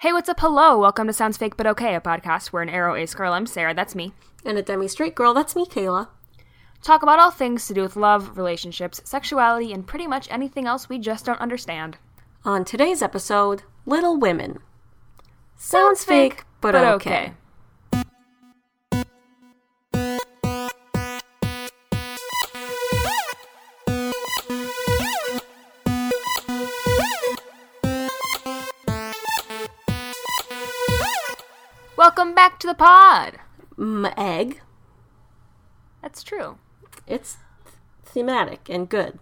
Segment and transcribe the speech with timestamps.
[0.00, 0.40] Hey, what's up?
[0.40, 0.78] Hello.
[0.78, 3.72] Welcome to Sounds Fake But Okay, a podcast where an arrow ace girl, I'm Sarah,
[3.72, 4.12] that's me,
[4.44, 6.08] And a demi straight girl, that's me, Kayla.
[6.82, 10.90] talk about all things to do with love, relationships, sexuality, and pretty much anything else
[10.90, 11.96] we just don't understand.
[12.44, 14.58] On today's episode, Little Women.
[15.56, 17.32] Sounds fake, but, okay.
[32.16, 33.34] Welcome back to the pod.
[33.78, 34.62] M- egg.
[36.00, 36.56] That's true.
[37.06, 37.36] It's
[38.06, 39.18] thematic and good.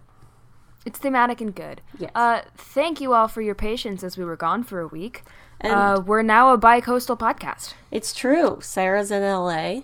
[0.85, 1.81] It's thematic and good.
[1.99, 2.11] Yes.
[2.15, 5.23] Uh, thank you all for your patience as we were gone for a week.
[5.59, 7.73] And- uh, we're now a bi-coastal podcast.
[7.91, 8.59] It's true.
[8.61, 9.81] Sarah's in LA.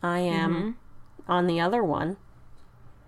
[0.00, 0.76] I am
[1.26, 2.16] on the other one.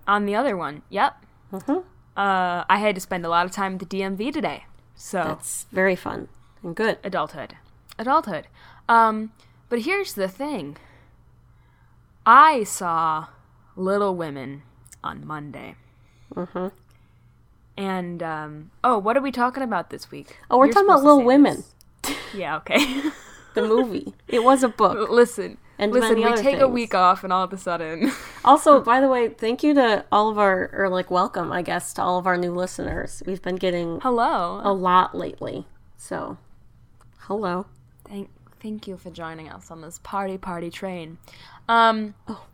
[0.08, 1.24] On the other one, yep.
[1.52, 1.84] Mhm.
[2.16, 4.64] Uh, I had to spend a lot of time at the DMV today.
[4.96, 6.26] So That's very fun
[6.64, 6.98] and good.
[7.04, 7.54] adulthood
[7.96, 8.48] adulthood
[8.88, 9.32] um
[9.68, 10.76] but here's the thing
[12.26, 13.26] i saw
[13.76, 14.62] little women
[15.02, 15.74] on monday
[16.34, 16.68] hmm
[17.76, 21.02] and um oh what are we talking about this week Oh, we're You're talking about
[21.02, 21.64] Little Women,
[22.02, 22.16] this.
[22.34, 23.02] yeah okay
[23.54, 24.14] the movie.
[24.28, 25.08] it was a book.
[25.10, 28.12] listen And listen we take a week off and all of a sudden
[28.44, 31.94] Also, by the way, thank you to all of our, or like, welcome, I guess,
[31.94, 33.22] to all of our new listeners.
[33.26, 35.66] We've been getting hello a lot lately.
[35.96, 36.36] So,
[37.20, 37.64] hello.
[38.06, 38.28] thank
[38.64, 41.18] thank you for joining us on this party party train
[41.68, 42.46] um Oh.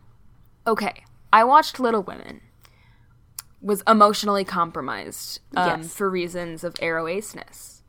[0.66, 2.40] okay i watched little women
[3.62, 5.92] was emotionally compromised um, Yes.
[5.94, 7.82] for reasons of arrow aceness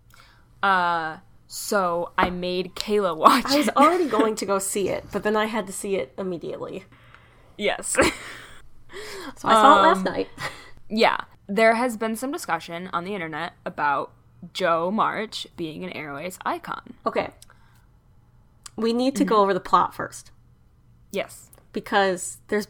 [0.61, 5.05] uh so i made kayla watch I was it already going to go see it,
[5.11, 6.85] but then I had to see it immediately.
[7.57, 7.97] yes
[9.37, 10.29] So I saw it Um, last night.
[10.89, 14.11] yeah there has been some discussion on the internet about
[14.53, 17.31] jo march being an arrow icon Okay.
[18.81, 19.29] We need to Mm-hmm.
[19.33, 20.31] go over the plot first
[21.11, 22.67] yes because there's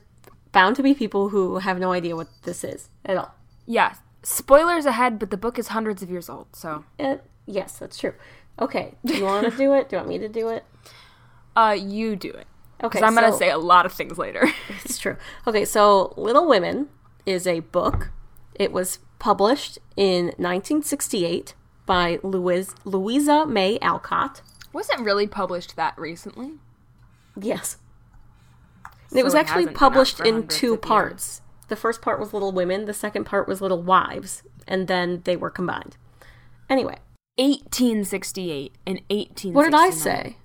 [0.51, 3.33] bound to be people who have no idea what this is at all.
[3.65, 7.97] yeah spoilers ahead but the book is hundreds of years old so It, yes, that's
[7.97, 8.13] true.
[8.59, 8.95] Okay.
[9.05, 9.89] Do you want to do it?
[9.89, 10.63] Do you want me to do it?
[11.55, 12.47] uh you do it
[12.83, 12.99] Okay.
[12.99, 14.43] because i'm gonna say a lot of things later
[14.85, 15.17] It's true.
[15.47, 16.89] Okay, so Little Women
[17.25, 18.09] is a book.
[18.55, 21.53] It was published in 1968
[21.85, 24.41] by Louis, Louisa May Alcott.
[24.73, 26.53] Wasn't really published that recently
[27.39, 27.77] Yes.
[29.09, 31.41] So it was actually hasn't been out published in two parts.
[31.67, 35.35] The first part was Little Women, the second part was Little Wives, and then they
[35.35, 35.97] were combined.
[36.69, 36.97] Anyway,
[37.37, 39.53] 1868 and 1869.
[39.53, 40.37] what did I say?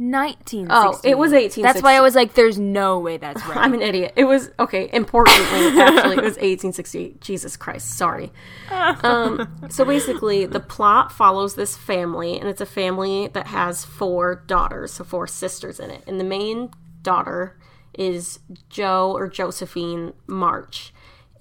[0.00, 0.68] 1968.
[0.70, 1.62] Oh, it was 18.
[1.62, 3.58] That's why I was like, there's no way that's right.
[3.58, 4.14] I'm an idiot.
[4.16, 4.88] It was okay.
[4.94, 7.20] Importantly, actually, it was 1868.
[7.20, 8.32] Jesus Christ, sorry.
[9.02, 14.42] Um, so basically, the plot follows this family, and it's a family that has four
[14.46, 16.02] daughters, so four sisters in it.
[16.06, 16.70] And the main
[17.02, 17.58] daughter
[17.92, 20.92] is Jo or Josephine March,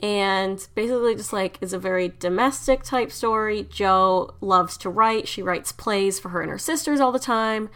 [0.02, 3.68] and basically just like is a very domestic type story.
[3.70, 5.28] Jo loves to write.
[5.28, 7.70] She writes plays for her and her sisters all the time.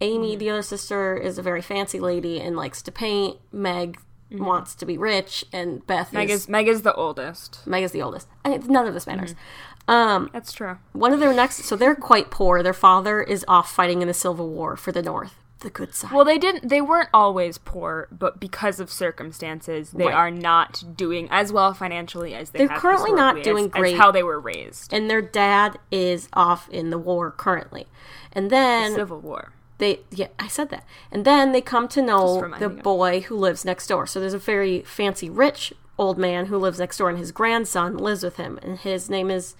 [0.00, 0.38] Amy, mm-hmm.
[0.38, 3.38] the other sister, is a very fancy lady and likes to paint.
[3.52, 3.98] Meg
[4.30, 4.44] mm-hmm.
[4.44, 7.66] wants to be rich, and Beth Meg is is, Meg is the oldest.
[7.66, 8.28] Meg is the oldest.
[8.44, 9.32] I mean, none of this matters.
[9.32, 9.90] Mm-hmm.
[9.90, 10.78] Um, That's true.
[10.92, 12.62] one of their next, so they're quite poor.
[12.62, 16.10] Their father is off fighting in the Civil War for the North, the good side.
[16.10, 16.70] Well, they didn't.
[16.70, 20.14] They weren't always poor, but because of circumstances, they Right.
[20.14, 22.60] are not doing as well financially as they.
[22.60, 23.94] They're currently not doing as- great.
[23.94, 24.92] As how they were raised.
[24.92, 27.86] and their dad is off in the war currently,
[28.32, 29.52] and then Civil War.
[29.78, 30.84] They yeah i said that.
[31.10, 34.06] And then they come to know the boy who lives next door.
[34.06, 37.96] So there's a very fancy rich old man who lives next door and his grandson
[37.96, 39.54] lives with him and his name is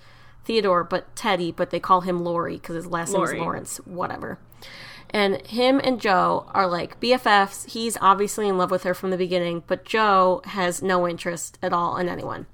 [0.45, 4.39] theodore but teddy but they call him Laurie because his last name is laurence whatever.
[5.11, 9.17] And him and jo are like bffs he's obviously in love with her from the
[9.17, 12.47] beginning but jo has no interest at all in anyone.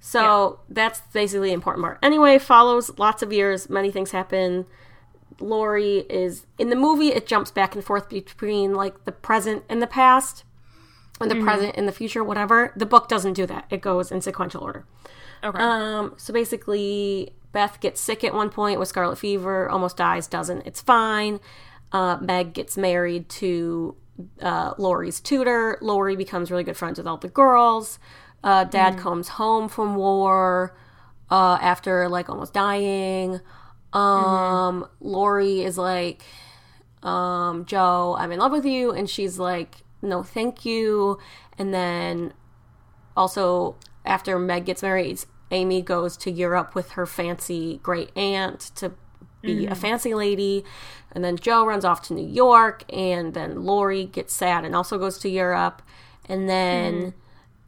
[0.00, 1.98] So that's basically the important part.
[2.02, 4.64] Anyway, follows lots of years, many things happen.
[5.40, 7.08] Laurie is in the movie.
[7.08, 10.44] It jumps back and forth between like the present and the past,
[11.20, 12.72] and the present and the future, whatever.
[12.76, 13.66] The book doesn't do that.
[13.70, 14.86] It goes in sequential order.
[15.42, 15.58] Okay.
[15.58, 20.66] Um, so basically, Beth gets sick at one point with scarlet fever, almost dies, doesn't.
[20.66, 21.40] It's fine.
[21.92, 23.96] Uh, Meg gets married to
[24.40, 25.78] uh, Laurie's tutor.
[25.80, 27.98] Laurie becomes really good friends with all the girls.
[28.42, 30.74] Uh, Dad comes home from war
[31.30, 33.40] uh, after like almost dying.
[33.92, 36.22] Um, Laurie is like,
[37.02, 41.18] um, Jo, I'm in love with you, and she's like, no, thank you.
[41.58, 42.32] And then
[43.16, 45.20] also after Meg gets married,
[45.50, 48.92] Amy goes to Europe with her fancy great aunt to
[49.42, 50.64] be a fancy lady.
[51.12, 54.98] And then Jo runs off to New York, and then Laurie gets sad and also
[54.98, 55.82] goes to Europe.
[56.28, 57.14] And then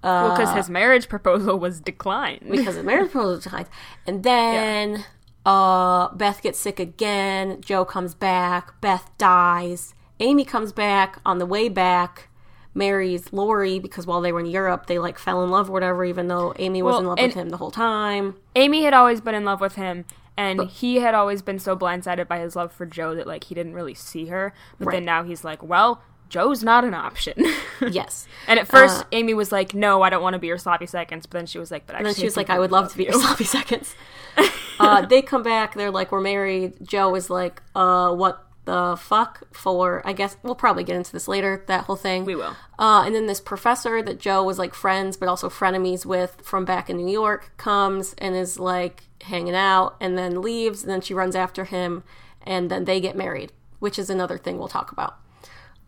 [0.03, 2.47] well, because his marriage proposal was declined.
[2.49, 3.69] because of marriage proposal declined.
[4.07, 5.05] And then
[5.45, 7.61] uh, Beth gets sick again.
[7.61, 8.81] Jo comes back.
[8.81, 9.95] Beth dies.
[10.21, 11.19] Amy comes back.
[11.27, 12.29] On the way back,
[12.75, 16.05] marries Laurie because while they were in Europe, they like fell in love or whatever.
[16.05, 18.37] Even though Amy was Well, in love with him the whole time.
[18.55, 20.05] Amy had always been in love with him,
[20.37, 23.55] and he had always been so blindsided by his love for Jo that like he
[23.55, 24.55] didn't really see her.
[24.79, 24.93] But Right.
[24.95, 27.35] then now he's like, well, Jo's not an option.
[27.91, 28.29] Yes.
[28.47, 30.87] and at first, Uh, Amy was like, no, I don't want to be your sloppy
[30.87, 31.27] seconds.
[31.27, 32.97] But then she was like, but And then she was like, I would love to
[32.97, 33.97] be your sloppy seconds.
[34.83, 35.75] uh, they come back.
[35.75, 36.75] They're like, we're married.
[36.83, 41.27] Jo is like, uh, what the fuck for, I guess, we'll probably get into this
[41.27, 42.25] later, that whole thing.
[42.25, 42.55] We will.
[42.79, 46.65] Uh, and then this professor that Jo was like friends, but also frenemies with from
[46.65, 50.83] back in New York comes and is like hanging out and then leaves.
[50.83, 52.05] And then she runs after him
[52.45, 55.17] and then they get married, which is another thing we'll talk about.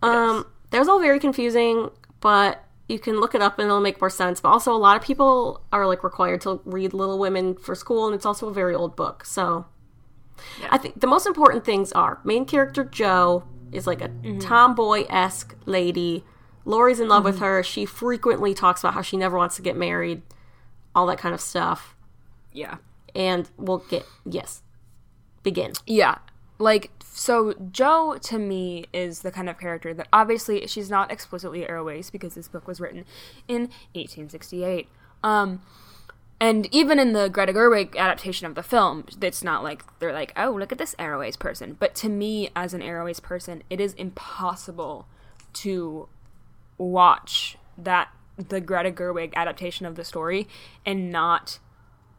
[0.03, 4.01] Um, that was all very confusing, but you can look it up and it'll make
[4.01, 4.41] more sense.
[4.41, 8.07] But also, a lot of people are like required to read Little Women for school,
[8.07, 9.25] and it's also a very old book.
[9.25, 9.67] So,
[10.71, 14.39] I think the most important things are main character Jo is like a mm-hmm.
[14.39, 16.25] tomboy esque lady.
[16.65, 17.45] Laurie's in love with mm-hmm.
[17.45, 17.63] her.
[17.63, 20.23] She frequently talks about how she never wants to get married,
[20.95, 21.95] all that kind of stuff.
[22.53, 22.77] Yeah.
[23.15, 24.63] And we'll get yes,
[25.43, 25.73] begin.
[25.87, 26.19] Yeah.
[26.59, 31.65] Like so Jo to me is the kind of character that obviously she's not explicitly
[31.65, 33.05] aroace because this book was written
[33.47, 33.63] in
[33.93, 34.89] 1868.
[35.23, 35.63] Um
[36.41, 40.33] and even in the Greta Gerwig adaptation of the film, it's not like they're like,
[40.37, 43.95] "Oh, look at this aroace person." But to me as an aroace person, it is
[43.95, 45.07] impossible
[45.55, 46.09] to
[46.77, 50.49] watch that the Greta Gerwig adaptation of the story
[50.85, 51.61] and not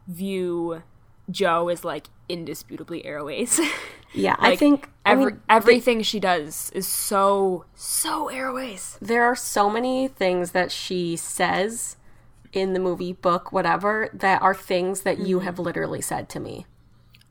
[0.08, 0.82] view
[1.30, 3.60] Jo is like indisputably aroace.
[4.12, 8.96] Yeah, I Like, think I Every, mean, everything she does is so so aroace.
[9.02, 11.96] there are so many things that she says
[12.52, 15.44] in the movie, book, whatever, that are things that you mm-hmm.
[15.44, 16.64] have literally said to me.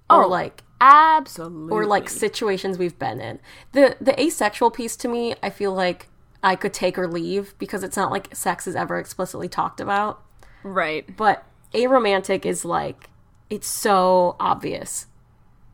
[0.10, 1.72] Or Oh, like Absolutely.
[1.72, 3.40] or like situations we've been in.
[3.72, 6.10] The the asexual piece to me, I feel like
[6.44, 10.22] I could take or leave because it's not like sex is ever explicitly talked about.
[10.64, 11.16] right.
[11.18, 13.10] But aromantic is like
[13.50, 15.08] it's so obvious.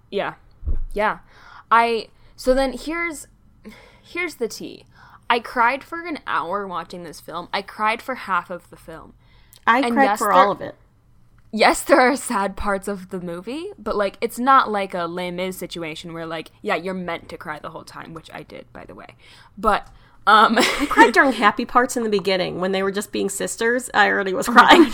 [0.09, 0.35] Yeah.
[0.93, 1.19] Yeah.
[1.71, 3.27] I so then here's
[4.01, 4.85] here's the tea.
[5.29, 7.47] I cried for an hour watching this film.
[7.53, 9.13] I cried for half of the film.
[9.65, 10.75] I And cried yes, for there- all of it.
[11.53, 15.31] Yes, there are sad parts of the movie, but like it's not like a Les
[15.31, 18.71] Mis situation where like yeah, you're meant to cry the whole time, which I did
[18.71, 19.15] by the way.
[19.57, 19.87] But
[20.27, 23.89] um I cried during happy parts in the beginning when they were just being sisters.
[23.93, 24.91] I already Oh was crying.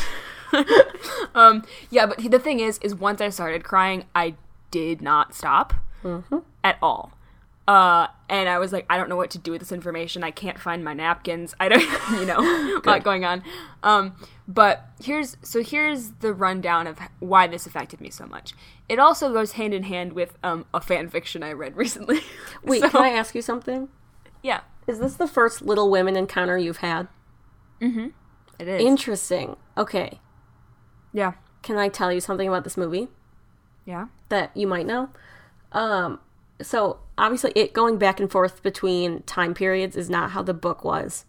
[1.90, 4.36] Yeah, but the thing is, is once I started crying, I
[4.72, 5.74] did not stop
[6.64, 7.14] at all.
[7.68, 10.24] Uh, and I was like, I don't know what to do with this information.
[10.24, 11.54] I can't find my napkins.
[11.60, 11.82] I don't,
[12.20, 13.44] you know, a lot going on.
[13.84, 14.16] Um,
[14.48, 18.54] but here's so here's the rundown of why this affected me so much.
[18.88, 22.22] It also goes hand in hand with um, a fan fiction I read recently.
[22.64, 23.90] Wait, So- can I ask you something?
[24.42, 27.10] yeah, Is this the first Little Women encounter you've had?
[27.82, 28.14] it
[28.60, 28.82] is.
[28.82, 29.58] Interesting.
[29.78, 30.22] Okay.
[31.14, 33.08] Yeah, Can I tell you something about this movie
[33.86, 35.10] yeah, that you might know?
[35.72, 36.20] Um,
[36.62, 40.84] so obviously, it going back and forth between time periods is not how the book
[40.84, 41.26] was.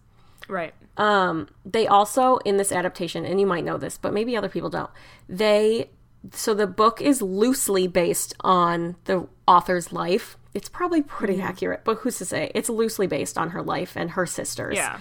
[0.48, 0.74] right.
[0.96, 4.68] Um, they also in this adaptation, and you might know this, but maybe other people
[4.68, 4.90] don't.
[5.28, 5.90] They
[6.32, 10.36] so the book is loosely based on the author's life.
[10.54, 12.50] It's probably pretty accurate, but who's to say?
[12.54, 14.76] It's loosely based on her life and her sisters.
[14.76, 14.98] Yeah,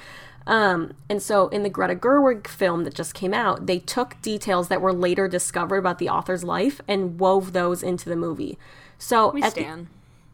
[0.48, 4.70] Um, and so in the Greta Gerwig film that just came out, they took details
[4.70, 8.58] that were later discovered about the author's life and wove those into the movie.
[8.98, 9.86] So we at the,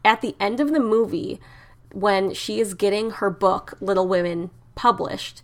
[0.04, 1.40] at the end of the movie,
[1.92, 5.42] when she is getting her book Little Women published,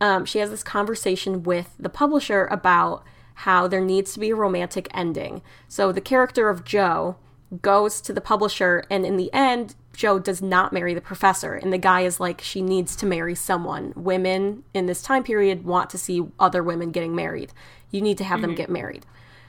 [0.00, 4.36] um, she has this conversation with the publisher about how there needs to be a
[4.36, 5.42] romantic ending.
[5.66, 7.16] So the character of Jo
[7.60, 11.54] goes to the publisher, and in the end, Jo does not marry the professor.
[11.54, 13.92] And the guy is like, she needs to marry someone.
[13.94, 17.52] Women in this time period want to see other women getting married.
[17.90, 18.56] You need to have them mm-hmm.
[18.56, 19.04] get married.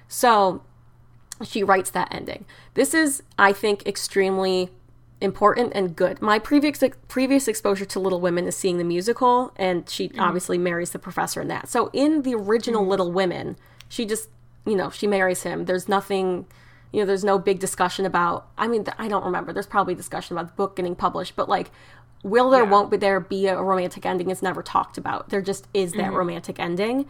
[0.08, 0.64] So
[1.44, 2.46] she writes that ending.
[2.74, 4.70] This is, I think, extremely
[5.22, 6.22] important and good.
[6.22, 10.20] My previous previous exposure to Little Women is seeing the musical, and she mm-hmm.
[10.20, 11.70] obviously marries the professor in that.
[11.70, 12.92] So in the original mm-hmm.
[12.92, 13.56] Little Women,
[13.88, 14.30] she just,
[14.66, 15.66] you know, she marries him.
[15.66, 16.46] There's nothing,
[16.94, 18.48] you know, there's no big discussion about.
[18.58, 19.52] I mean, I don't remember.
[19.52, 21.72] There's probably discussion about the book getting published, but like.
[22.26, 22.70] Will there, Yeah.
[22.70, 25.28] won't be there be a romantic ending is never talked about.
[25.28, 27.06] There just is that romantic ending.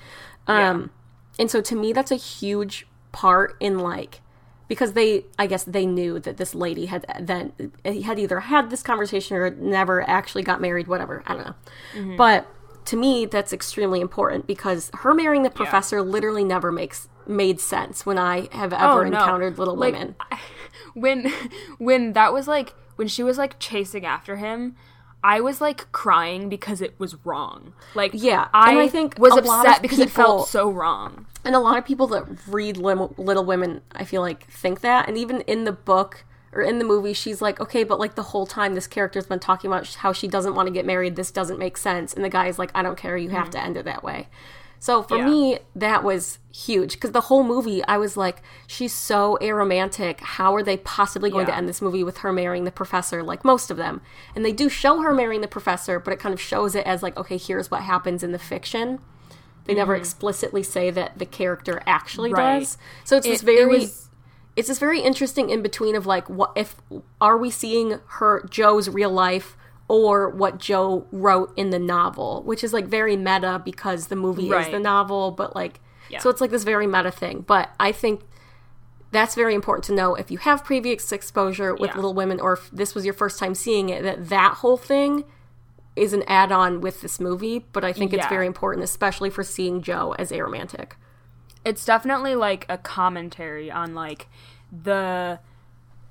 [0.47, 0.89] Um,
[1.37, 4.21] and so to me, that's a huge part in like,
[4.67, 7.53] because they I guess they knew that this lady had then
[7.85, 11.21] had either had this conversation or never actually got married, whatever.
[11.27, 11.55] I don't know.
[11.93, 12.15] Mm-hmm.
[12.15, 12.47] But
[12.85, 18.06] to me that's extremely important because her marrying the professor literally never makes made sense
[18.06, 19.20] when I have oh, ever Oh, no.
[19.20, 20.15] encountered Little Like, Women.
[20.94, 21.32] when
[21.77, 24.75] when that was like when she was like chasing after him
[25.24, 29.82] i was like crying because it was wrong like Yeah, i, I think was upset
[29.82, 33.82] because it felt so wrong And a lot of people that read Lim- Little Women,
[33.92, 35.10] I feel like, think that.
[35.10, 38.24] And even in the book or in the movie, she's like, okay, but like the
[38.32, 41.32] whole time this character's been talking about how she doesn't want to get married, this
[41.32, 42.13] doesn't make sense.
[42.13, 43.51] And the guy's like, I don't care, you have mm.
[43.51, 44.30] to end it that way.
[44.83, 45.29] So for Yeah.
[45.29, 50.19] me, that was huge because the whole movie, I was like, she's so aromantic.
[50.19, 53.45] How are they possibly going to end this movie with her marrying the professor, like
[53.45, 54.01] most of them?
[54.35, 57.01] And they do show her marrying the professor, but it kind of shows it as
[57.01, 58.99] like, okay, here's what happens in the fiction.
[59.63, 62.39] They never explicitly say that the character actually Mm-hmm.
[62.41, 62.59] Right.
[62.59, 62.77] does.
[63.05, 64.09] So it's this It- it very was-
[64.57, 66.75] it's this very interesting in between of like what if
[67.21, 69.55] are we seeing her Jo's real life
[69.87, 74.49] or what Jo wrote in the novel, which is like very meta because the movie
[74.49, 76.19] is the novel, but like Yeah.
[76.19, 77.41] so it's like this very meta thing.
[77.41, 78.21] But I think
[79.11, 81.95] that's very important to know if you have previous exposure with Yeah.
[81.97, 85.23] Little Women or if this was your first time seeing it that that whole thing
[85.95, 89.81] is an add-on with this movie, but I think it's very important especially for seeing
[89.83, 90.93] Jo as aromantic.
[91.65, 94.27] it's definitely like a commentary on like
[94.71, 95.39] the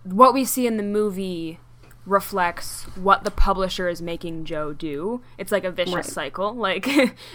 [0.05, 1.59] what we see in the movie
[2.05, 5.23] reflects what the publisher is making Jo do.
[5.39, 6.05] It's like a vicious Right.
[6.05, 6.53] cycle.
[6.63, 6.89] Like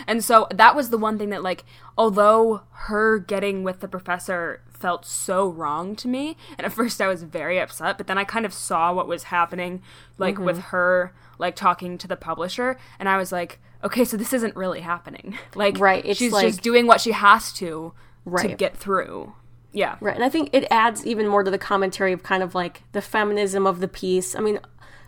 [0.08, 1.66] and so that was the one thing that like
[1.98, 7.08] although her getting with the professor felt so wrong to me, and at first I
[7.08, 9.82] was very upset, but then I kind of saw what was happening
[10.18, 10.68] like with mm-hmm.
[10.70, 14.82] her like talking to the publisher and I was like, okay, so this isn't really
[14.82, 15.38] happening.
[15.56, 17.94] Like Right, she's like- just doing what she has to
[18.26, 18.50] right.
[18.50, 19.34] to get through.
[19.74, 19.96] Yeah.
[20.02, 20.16] Right.
[20.16, 23.02] And I think it adds even more to the commentary of kind of like the
[23.02, 24.36] feminism of the piece.
[24.36, 24.60] I mean,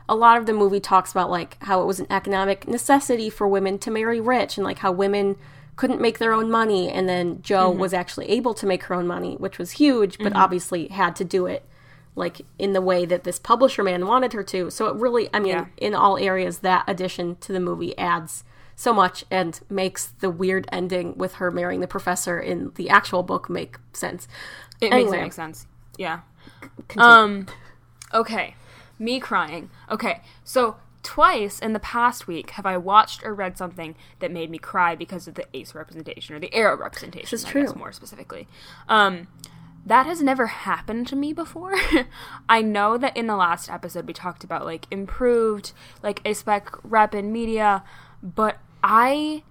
[0.07, 3.47] a lot of the movie talks about like how it was an economic necessity for
[3.47, 5.37] women to marry rich and like how women
[5.75, 7.79] couldn't make their own money and then Jo Mm-hmm.
[7.79, 11.23] was actually able to make her own money, which was huge, but obviously had to
[11.23, 11.63] do it
[12.15, 14.69] like in the way that this publisher man wanted her to.
[14.71, 15.65] So it really, I mean, Yeah.
[15.77, 18.43] in all areas that addition to the movie adds
[18.79, 23.23] so much and makes the weird ending with her marrying the professor in the actual
[23.23, 24.25] book make sense.
[24.79, 25.11] It Anyway.
[25.11, 25.67] makes it make sense.
[25.97, 26.19] Yeah.
[26.87, 27.05] Continue.
[27.09, 27.47] Um
[28.13, 28.55] okay.
[28.97, 29.69] Me crying.
[29.91, 30.21] Okay.
[30.45, 34.57] So twice in the past week have I watched or read something that made me
[34.57, 37.35] cry because of the ace representation or the arrow representation.
[37.35, 37.79] is I guess true.
[37.79, 38.47] more specifically.
[38.87, 39.27] Um
[39.85, 41.73] that has never happened to me before.
[42.49, 46.69] I know that in the last episode we talked about like improved like a spec
[46.81, 47.83] rep in media,
[48.23, 49.43] but I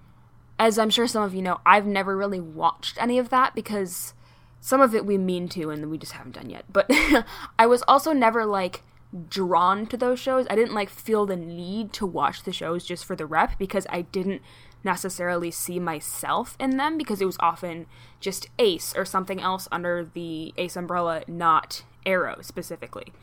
[0.59, 4.13] as I'm sure some of you know, I've never really watched any of that because
[4.59, 6.65] some of it we mean to and we just haven't done yet.
[6.71, 6.91] But
[7.59, 8.83] I was also never like
[9.29, 10.45] drawn to those shows.
[10.49, 13.87] I didn't like feel the need to watch the shows just for the rep because
[13.89, 14.41] I didn't
[14.83, 17.85] necessarily see myself in them because it was often
[18.19, 23.13] just Ace or something else under the Ace umbrella, not Arrow specifically.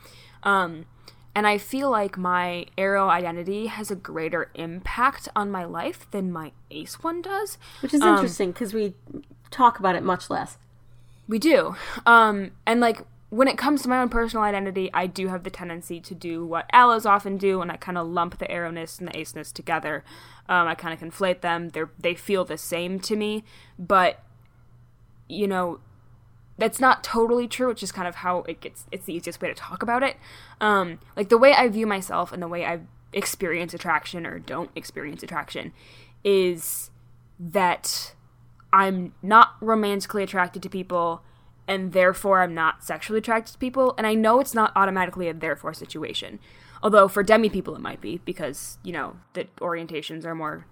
[0.43, 0.87] Um,
[1.37, 6.33] and I feel like my Arrow identity has a greater impact on my life than
[6.33, 7.59] my Ace one does.
[7.83, 8.95] Which is Um, interesting because we
[9.51, 10.57] talk about it much less.
[11.29, 11.77] We do.
[12.07, 15.51] Um, and like when it comes to my own personal identity, I do have the
[15.51, 19.09] tendency to do what allos often do, and I kind of lump the arrowness and
[19.09, 20.05] the aceness together.
[20.49, 21.69] Um, I kind of conflate them.
[21.69, 23.45] They they feel the same to me,
[23.79, 24.23] but
[25.29, 25.81] you know,
[26.59, 27.69] that's not totally true.
[27.69, 28.87] Which is kind of how it gets.
[28.91, 30.17] It's the easiest way to talk about it.
[30.61, 32.81] Um, like the way I view myself and the way I
[33.13, 35.73] experience attraction or don't experience attraction
[36.25, 36.91] is
[37.39, 38.15] that
[38.73, 41.23] I'm not romantically attracted to people
[41.69, 43.95] and therefore I'm not sexually attracted to people.
[43.99, 46.39] And I know it's not automatically a therefore situation.
[46.83, 50.67] Although for demi people it might be because, you know, the orientations are more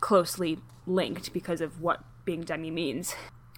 [0.00, 3.14] closely linked because of what being demi means.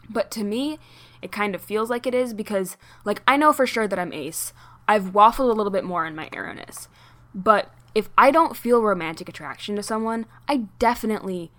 [0.08, 0.78] But to me,
[1.22, 4.12] it kind of feels like it is because, like, I know for sure that I'm
[4.12, 4.52] ace.
[4.88, 6.88] I've waffled a little bit more in my arrowness.
[7.34, 11.50] But if I don't feel romantic attraction to someone, I definitely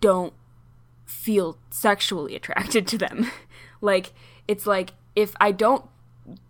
[0.00, 0.32] don't
[1.04, 3.30] feel sexually attracted to them.
[3.80, 4.12] like
[4.46, 5.84] it's like if I don't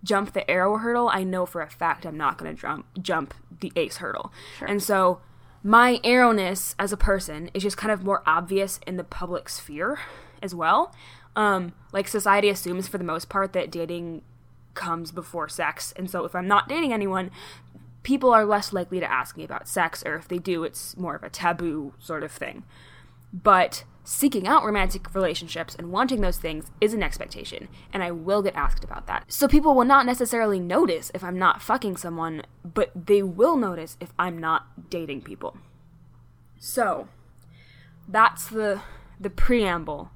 [0.03, 3.35] jump the arrow hurdle, I know for a fact I'm not going to jump jump
[3.61, 4.33] the ace hurdle.
[4.67, 5.21] And so
[5.63, 9.99] my arrowness as a person is just kind of more obvious in the public sphere
[10.43, 10.95] as well.
[11.39, 14.23] Um, like society assumes for the most part that dating
[14.75, 17.31] comes before sex, and so if I'm not dating anyone,
[18.03, 21.15] people are less likely to ask me about sex, or if they do, it's more
[21.15, 22.65] of a taboo sort of thing.
[23.33, 28.43] But seeking out romantic relationships and wanting those things is an expectation, and I will
[28.43, 29.33] get asked about that.
[29.33, 33.97] So people will not necessarily notice if I'm not fucking someone, but they will notice
[34.01, 35.57] if I'm not dating people.
[36.59, 37.07] So,
[38.09, 38.83] that's the
[39.21, 40.11] the preamble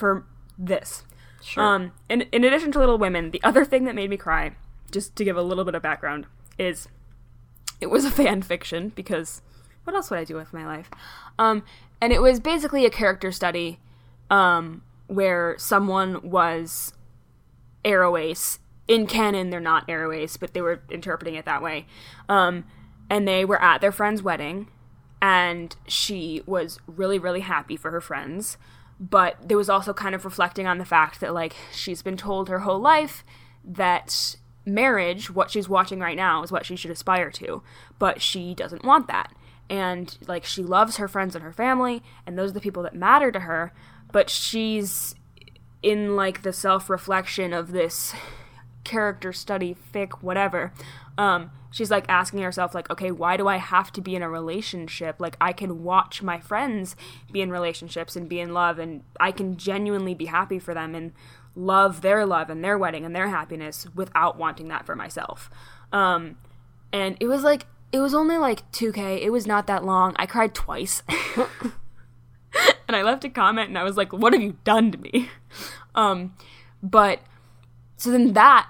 [0.00, 0.24] for
[0.60, 1.04] this.
[1.42, 1.62] Sure.
[1.64, 4.52] Um, in, in addition to Little Women, the other thing that made me cry,
[4.90, 6.26] just to give a little bit of background,
[6.58, 6.88] is
[7.80, 9.42] it was a fan fiction because
[9.84, 10.90] what else would I do with my life?
[11.38, 11.64] Um,
[12.00, 13.78] and it was basically a character study
[14.30, 16.92] um, where someone was
[17.84, 18.58] Aroace.
[18.86, 21.86] In canon, they're not Aroace, but they were interpreting it that way.
[22.28, 22.64] Um,
[23.08, 24.68] and they were at their friend's wedding,
[25.22, 28.56] and she was really, really happy for her friends.
[29.00, 32.48] But there was also kind of reflecting on the fact that, like, she's been told
[32.50, 33.24] her whole life
[33.64, 37.62] that marriage, what she's watching right now, is what she should aspire to.
[37.98, 39.32] But she doesn't want that.
[39.70, 42.94] And, like, she loves her friends and her family, and those are the people that
[42.94, 43.72] matter to her.
[44.12, 45.14] But she's
[45.82, 48.12] in, like, the self reflection of this
[48.84, 50.72] character study, fic, whatever.
[51.20, 54.30] Um, she's like asking herself, like, okay, why do I have to be in a
[54.30, 55.16] relationship?
[55.18, 56.96] Like, I can watch my friends
[57.30, 60.94] be in relationships and be in love, and I can genuinely be happy for them
[60.94, 61.12] and
[61.54, 65.50] love their love and their wedding and their happiness without wanting that for myself.
[65.92, 66.38] Um,
[66.90, 69.20] and it was like, it was only like 2K.
[69.20, 70.14] It was not that long.
[70.16, 71.02] I cried twice.
[71.36, 75.28] and I left a comment and I was like, what have you done to me?
[75.92, 76.36] Um,
[76.84, 77.18] but
[77.96, 78.68] so then that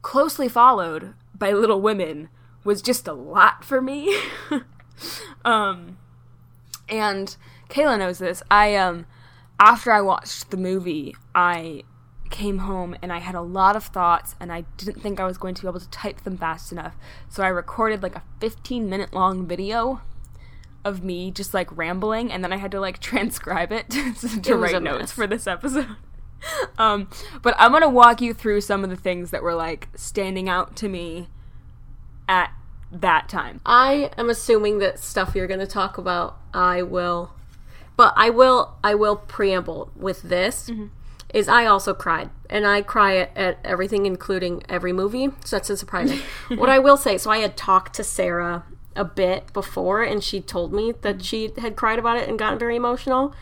[0.00, 2.28] closely followed by Little Women
[2.62, 4.16] was just a lot for me.
[5.44, 5.98] um,
[6.88, 7.36] and
[7.68, 8.44] Kayla knows this.
[8.48, 9.06] I um
[9.58, 11.82] after I watched the movie, I
[12.30, 15.36] came home and I had a lot of thoughts and I didn't think I was
[15.36, 16.96] going to be able to type them fast enough.
[17.28, 20.00] So I recorded like a 15 minute long video
[20.84, 24.48] of me just like rambling and then I had to like transcribe it to It
[24.54, 25.12] write notes mess.
[25.12, 25.96] for this episode.
[26.78, 27.08] Um
[27.42, 30.48] but I'm going to walk you through some of the things that were like standing
[30.48, 31.28] out to me
[32.28, 32.52] at
[32.92, 33.60] that time.
[33.64, 37.32] I am assuming that stuff you're going to talk about, I will,
[37.96, 40.70] but I will, I will preamble with this.
[41.32, 45.30] Is I also cried, and I cry at, at everything, including every movie.
[45.46, 46.18] So that's surprising.
[46.48, 48.64] what I will say, so I had talked to Sarah
[48.94, 52.58] a bit before, and she told me that she had cried about it and gotten
[52.58, 53.34] very emotional.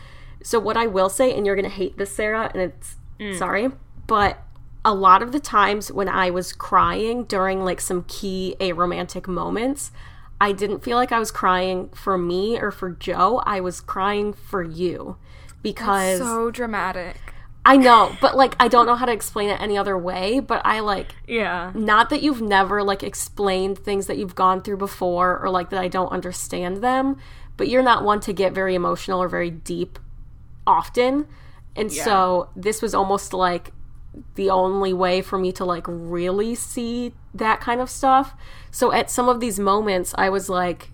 [0.43, 3.37] So what I will say, and you're gonna hate this, Sarah, and it's mm.
[3.37, 3.69] sorry,
[4.07, 4.39] but
[4.83, 9.91] a lot of the times when I was crying during like some key aromantic moments,
[10.39, 13.43] I didn't feel like I was crying for me or for Jo.
[13.45, 15.17] I was crying for you
[15.61, 17.17] because So dramatic.
[17.63, 20.39] I know, but like I don't know how to explain it any other way.
[20.39, 21.71] But I like Yeah.
[21.75, 25.79] not that you've never like explained things that you've gone through before or like that
[25.79, 27.17] I don't understand them,
[27.57, 29.99] but you're not one to get very emotional or very deep
[30.71, 31.27] often.
[31.75, 33.71] And so this was almost like
[34.35, 38.33] the only way for me to like really see that kind of stuff.
[38.71, 40.89] So at some of these moments I was like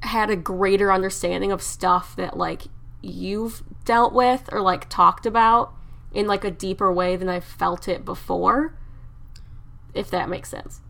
[0.00, 2.62] had a greater understanding of stuff that like
[3.02, 5.72] you've dealt with or like talked about
[6.12, 8.74] in like a deeper way than I felt it before.
[9.94, 10.80] If that makes sense.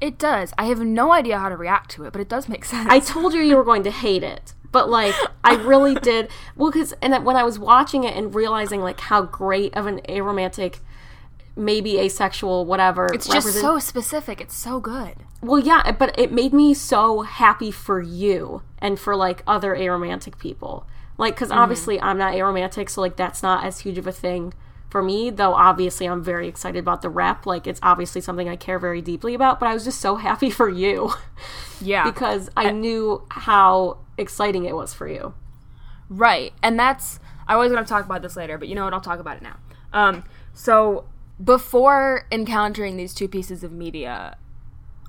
[0.00, 0.52] It does.
[0.58, 2.88] I have no idea how to react to it, but it does make sense.
[2.90, 6.28] I told you you were going to hate it, but like I really did.
[6.56, 10.00] Well, because and when I was watching it and realizing like how great of an
[10.08, 10.80] aromantic,
[11.54, 13.08] maybe asexual, whatever.
[13.12, 14.40] it's just so specific.
[14.40, 15.14] It's so good.
[15.42, 20.38] Well, yeah, but it made me so happy for you and for like other aromantic
[20.38, 20.86] people.
[21.18, 21.58] Like, because mm-hmm.
[21.58, 24.54] obviously I'm not aromantic, so like that's not as huge of a thing
[24.88, 25.30] for me.
[25.30, 27.44] Though obviously I'm very excited about the rep.
[27.44, 29.60] Like, it's obviously something I care very deeply about.
[29.60, 31.12] But I was just so happy for you
[31.80, 32.04] Yeah.
[32.04, 35.34] because I knew how exciting it was for you.
[36.08, 36.52] Right.
[36.62, 38.94] And that's I was going to talk about this later, but you know what?
[38.94, 39.56] I'll talk about it now.
[39.92, 41.04] Um so
[41.42, 44.36] before encountering these two pieces of media,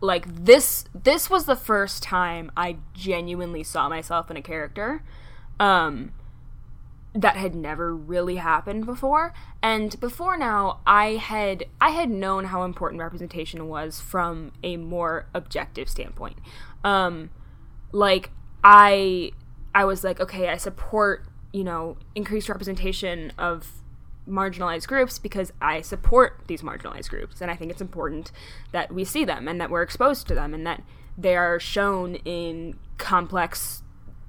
[0.01, 5.03] like this this was the first time I genuinely saw myself in a character.
[5.59, 6.11] Um
[7.15, 12.63] that had never really happened before and before now i had i had known how
[12.63, 16.37] important representation was from a more objective standpoint
[16.83, 17.29] um
[17.91, 18.31] like
[18.63, 19.31] i
[19.73, 23.81] i was like okay i support you know increased representation of
[24.27, 28.31] marginalized groups because i support these marginalized groups and i think it's important
[28.71, 30.81] that we see them and that we're exposed to them and that
[31.17, 33.83] they are shown in complex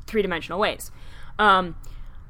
[0.06, 0.90] three-dimensional ways
[1.38, 1.76] um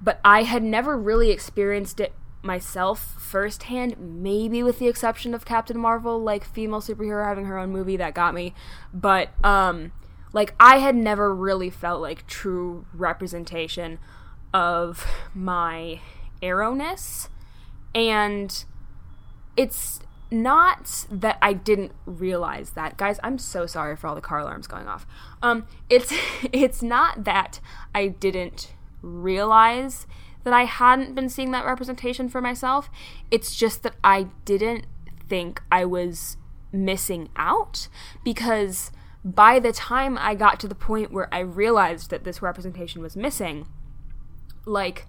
[0.05, 2.13] but I had never really experienced it
[2.43, 7.71] myself firsthand, maybe with the exception of Captain Marvel, like female superhero having her own
[7.71, 8.55] movie that got me.
[8.93, 9.93] But um
[10.35, 13.99] like I had never really felt like true representation
[14.53, 16.01] of my
[16.43, 17.31] arrowness
[17.95, 18.65] and
[19.57, 22.97] it's not that I didn't realize that.
[22.97, 25.07] Guys, I'm so sorry for all the car alarms going off.
[25.41, 26.13] Um it's
[26.53, 27.61] it's not that
[27.95, 30.07] I didn't realize
[30.43, 32.91] that I hadn't been seeing that representation for myself.
[33.31, 34.87] It's just that I didn't
[35.29, 36.37] think I was
[36.73, 37.89] missing out
[38.25, 38.91] because
[39.25, 43.17] by the time I got to the point where I realized that this representation was
[43.17, 43.67] missing,
[44.67, 45.07] like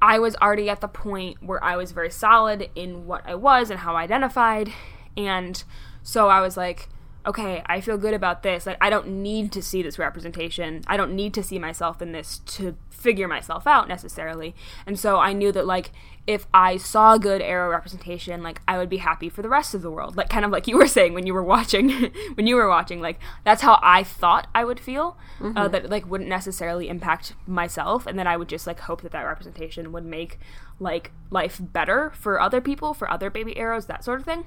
[0.00, 3.70] I was already at the point where I was very solid in what I was
[3.70, 4.72] and how I identified.
[5.16, 5.62] And
[6.02, 6.88] so I was like,
[7.26, 8.66] okay, I feel good about this.
[8.66, 10.82] Like, I don't need to see this representation.
[10.86, 14.54] I don't need to see myself in this to figure myself out necessarily.
[14.86, 15.90] And so I knew that, like,
[16.26, 19.82] if I saw good arrow representation, like, I would be happy for the rest of
[19.82, 20.16] the world.
[20.16, 21.90] Like, kind of like you were saying when you were watching,
[22.34, 25.18] when you were watching, like, that's how I thought I would feel.
[25.40, 25.56] Mm-hmm.
[25.56, 28.06] Uh, that, like, wouldn't necessarily impact myself.
[28.06, 30.38] And then I would just, like, hope that that representation would make,
[30.78, 34.44] like, life better for other people, for other baby arrows, that sort of thing.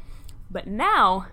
[0.49, 1.27] But now,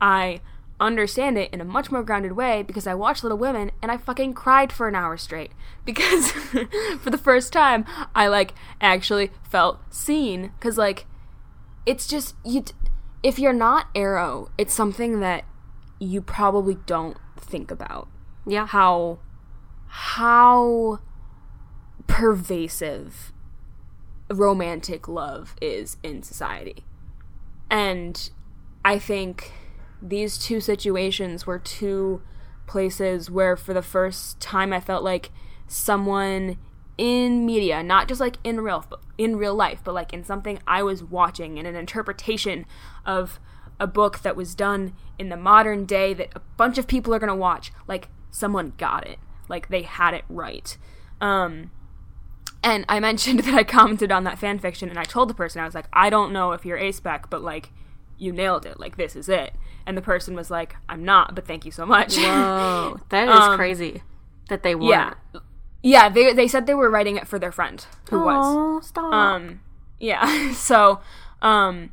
[0.00, 0.40] I
[0.80, 3.96] understand it in a much more grounded way because I watched Little Women and I
[3.96, 5.52] fucking cried for an hour straight.
[5.86, 10.50] Because for the first time I like actually felt seen.
[10.58, 11.06] Cuz like
[11.86, 12.64] it's just you
[13.22, 15.44] if you're not arrow it's something that
[16.00, 18.08] you probably don't think about.
[18.44, 18.66] Yeah.
[18.66, 19.20] How
[19.86, 20.98] how
[22.08, 23.32] pervasive
[24.28, 26.84] romantic love is in society.
[27.70, 28.30] And
[28.84, 29.52] I think
[30.02, 32.22] these two situations were two
[32.66, 35.30] places where for the first time I felt like
[35.66, 36.58] someone
[36.98, 38.84] in media, not just like in real
[39.18, 42.66] in real life, but like in something I was watching in an interpretation
[43.04, 43.38] of
[43.78, 47.18] a book that was done in the modern day that a bunch of people are
[47.18, 49.18] going to watch, like someone got it.
[49.48, 50.76] Like they had it right.
[51.20, 51.70] Um
[52.62, 55.60] and I mentioned that I commented on that fan fiction and I told the person
[55.60, 57.70] I was like, I don't know if you're a spec, but like
[58.18, 58.78] you nailed it.
[58.78, 59.54] Like this is it.
[59.86, 62.16] And the person was like, I'm not, but thank you so much.
[62.16, 64.02] Whoa, that is um, crazy
[64.48, 64.90] that they were.
[64.90, 65.14] Yeah,
[65.82, 66.08] yeah.
[66.08, 68.24] They they said they were writing it for their friend who Aww,
[68.76, 68.86] was.
[68.88, 69.12] Stop.
[69.12, 69.60] Um,
[69.98, 70.52] yeah.
[70.54, 71.00] So,
[71.42, 71.90] um,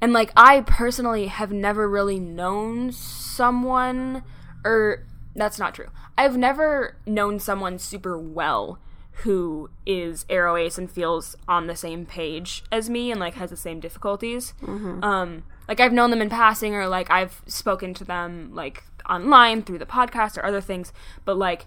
[0.00, 4.24] and like I personally have never really known someone,
[4.64, 5.90] or that's not true.
[6.18, 8.78] I've never known someone super well
[9.16, 13.50] who is arrow ace and feels on the same page as me and like has
[13.50, 14.54] the same difficulties.
[14.62, 15.04] Mm-hmm.
[15.04, 19.62] Um, like I've known them in passing or like I've spoken to them like online
[19.62, 20.92] through the podcast or other things,
[21.24, 21.66] but like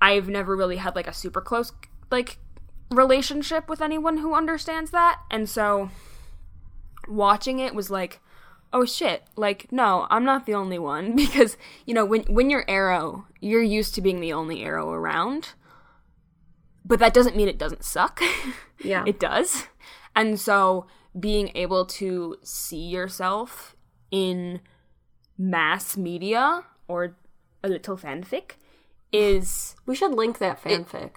[0.00, 1.72] I've never really had like a super close
[2.10, 2.38] like
[2.90, 5.20] relationship with anyone who understands that.
[5.30, 5.90] And so
[7.08, 8.20] watching it was like
[8.72, 12.64] oh shit like no i'm not the only one because you know when when you're
[12.68, 15.50] arrow you're used to being the only arrow around
[16.84, 18.20] but that doesn't mean it doesn't suck.
[18.82, 19.04] Yeah.
[19.06, 19.68] it does.
[20.14, 20.86] And so
[21.18, 23.74] being able to see yourself
[24.10, 24.60] in
[25.38, 27.16] mass media or
[27.62, 28.56] a little fanfic
[29.10, 31.04] is we should link that fanfic.
[31.04, 31.12] It,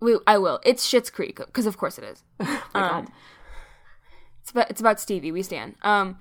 [0.00, 0.60] we, I will.
[0.64, 2.22] It's Schitt's Creek because of course it is.
[2.40, 3.08] oh um,
[4.42, 5.32] it's about it's about Stevie.
[5.32, 5.74] We stand.
[5.82, 6.18] Um,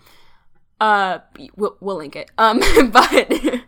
[0.81, 1.19] uh,
[1.55, 2.31] we'll, we'll link it.
[2.37, 2.59] Um,
[2.91, 3.61] but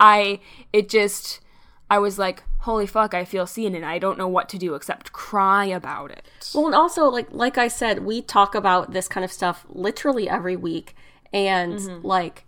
[0.00, 0.40] I
[0.72, 1.40] it just
[1.88, 4.74] I was like, holy fuck, I feel seen and I don't know what to do
[4.74, 6.26] except cry about it.
[6.54, 10.28] Well, and also like like I said, we talk about this kind of stuff literally
[10.28, 10.94] every week
[11.32, 12.06] and mm-hmm.
[12.06, 12.44] like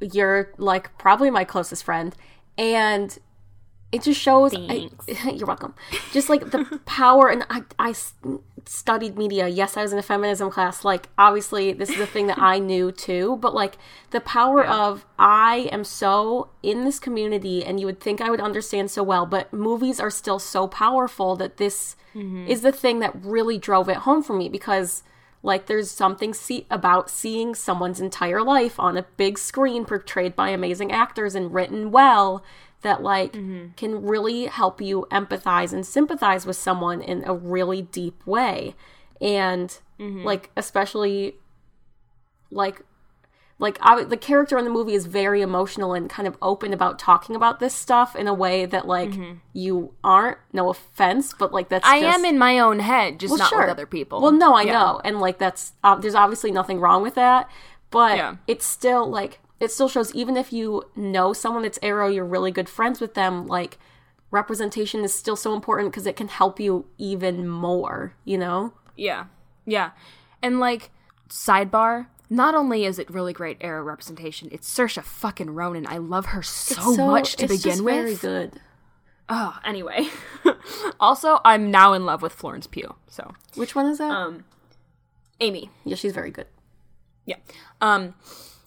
[0.00, 2.14] you're like probably my closest friend
[2.58, 3.18] and
[3.92, 4.90] it just shows I,
[5.32, 5.74] you're welcome
[6.12, 7.94] just like the power and I, I
[8.64, 12.26] studied media yes i was in a feminism class like obviously this is a thing
[12.26, 13.78] that i knew too but like
[14.10, 14.74] the power yeah.
[14.74, 19.02] of i am so in this community and you would think i would understand so
[19.02, 22.46] well but movies are still so powerful that this mm-hmm.
[22.48, 25.04] is the thing that really drove it home for me because
[25.42, 30.48] like there's something see- about seeing someone's entire life on a big screen portrayed by
[30.48, 32.42] amazing actors and written well
[32.86, 33.72] that like mm-hmm.
[33.76, 38.76] can really help you empathize and sympathize with someone in a really deep way
[39.20, 40.22] and mm-hmm.
[40.22, 41.34] like especially
[42.50, 42.82] like
[43.58, 46.98] like I, the character in the movie is very emotional and kind of open about
[46.98, 49.38] talking about this stuff in a way that like mm-hmm.
[49.52, 53.32] you aren't no offense but like that's i just, am in my own head just
[53.32, 53.62] well, not sure.
[53.62, 54.72] with other people well no i yeah.
[54.72, 57.50] know and like that's uh, there's obviously nothing wrong with that
[57.90, 58.36] but yeah.
[58.46, 62.50] it's still like it still shows even if you know someone that's arrow you're really
[62.50, 63.78] good friends with them like
[64.30, 69.26] representation is still so important because it can help you even more you know yeah
[69.64, 69.90] yeah
[70.42, 70.90] and like
[71.28, 76.26] sidebar not only is it really great arrow representation it's Saoirse fucking Ronan I love
[76.26, 78.60] her so, so much to begin with very good
[79.28, 80.06] Oh, anyway.
[81.00, 82.94] also, I'm now in love with Florence Pugh.
[83.08, 84.10] So, Which one is that?
[84.10, 84.44] um,
[85.40, 85.70] Amy.
[85.84, 86.46] yeah, she's very good.
[87.24, 87.36] Yeah.
[87.80, 88.14] Um,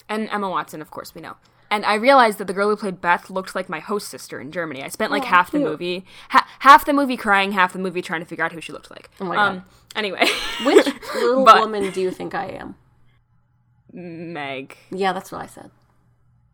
[0.10, 1.36] and Emma Watson, of course, we know.
[1.72, 4.52] And I realized that the girl who played Beth looked like my host sister in
[4.52, 4.82] Germany.
[4.84, 8.02] I spent like Aw, half the movie, ha- half the movie crying, half the movie
[8.02, 9.10] trying to figure out who she looked like.
[9.22, 10.26] Oh my um, Anyway,
[10.66, 12.76] Which little But- woman do you think I am?
[13.94, 14.78] Meg.
[14.92, 15.72] Yeah, that's what I said.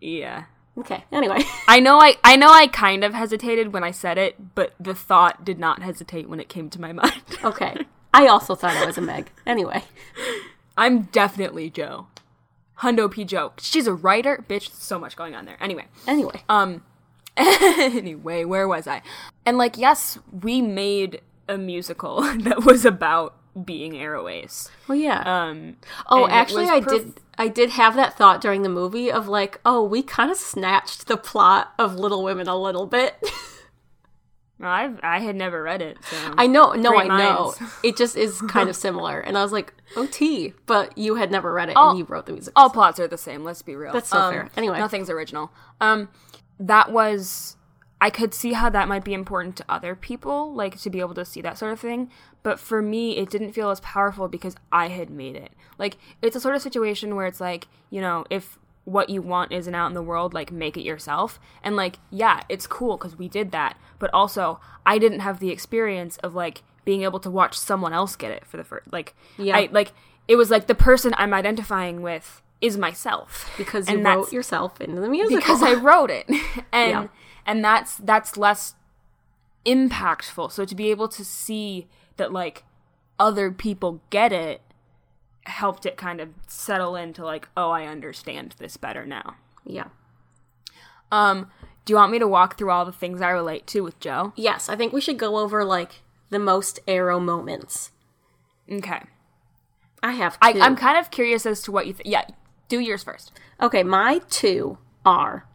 [0.02, 0.46] Yeah.
[0.78, 1.04] Okay.
[1.12, 4.74] Anyway, I know I I know I kind of hesitated when I said it, but
[4.80, 7.22] the thought did not hesitate when it came to my mind.
[7.44, 7.78] okay.
[8.14, 9.30] I also thought I was a Meg.
[9.46, 9.84] Anyway,
[10.78, 12.08] I'm definitely Jo.
[12.80, 13.24] Hundo P.
[13.26, 13.54] Jo.
[13.58, 14.44] She's a writer.
[14.48, 15.58] Bitch, so much going on there.
[15.60, 15.86] Anyway.
[16.08, 16.44] anyway.
[16.50, 16.84] Um
[17.38, 19.02] anyway, where was I?
[19.46, 24.70] And like yes, we made a musical that was about being Arrow Ace.
[24.88, 25.22] Well, yeah.
[25.26, 25.78] Um
[26.10, 27.14] oh, actually, I perf- did.
[27.38, 31.08] I did have that thought during the movie of like, oh, we kind of snatched
[31.08, 33.16] the plot of Little Women a little bit.
[34.62, 37.54] I I had never read it, so I know, no, Great I know.
[37.84, 41.52] It just is kind of similar, and I was like, "OT," but you had never
[41.52, 42.54] read it, All- and you wrote the music.
[42.56, 43.92] all plots are the same, let's be real.
[43.92, 44.50] That's so Um, fair.
[44.56, 44.80] Anyway.
[44.80, 45.52] nothing's original.
[45.82, 46.08] Um
[46.60, 47.58] that was
[48.02, 51.14] I could see how that might be important to other people, like to be able
[51.16, 52.10] to see that sort of thing.
[52.44, 55.52] But for me, it didn't feel as powerful because I had made it.
[55.80, 59.52] Like, it's a sort of situation where it's like, you know, if what you want
[59.52, 61.40] isn't out in the world, like, make it yourself.
[61.64, 63.78] And, like, yeah, it's cool because we did that.
[64.00, 68.16] But also, I didn't have the experience of, like, being able to watch someone else
[68.16, 68.94] get it for the first.
[68.94, 69.58] Like, Yeah.
[69.58, 69.92] I, like,
[70.28, 73.52] it was like the person I'm identifying with is myself.
[73.58, 75.38] because you and wrote yourself into the musical.
[75.38, 76.26] because I wrote it,
[76.72, 77.08] and Yeah.
[77.46, 78.76] and that's that's less
[79.66, 80.52] impactful.
[80.52, 82.64] So to be able to see that like
[83.20, 84.62] other people get it
[85.46, 89.36] helped it kind of settle into like, oh, I understand this better now.
[89.66, 89.88] yeah.
[91.12, 91.52] Um,
[91.86, 94.34] do you want me to walk through all the things I relate to with Jo?
[94.36, 97.92] Yes, I think we should go over like the most arrow moments.
[98.70, 99.02] Okay,
[100.02, 100.38] I have.
[100.42, 100.62] I, two.
[100.62, 102.10] I'm kind of curious as to what you think.
[102.10, 102.26] Yeah,
[102.68, 103.32] do yours first.
[103.62, 105.48] Okay, my two are,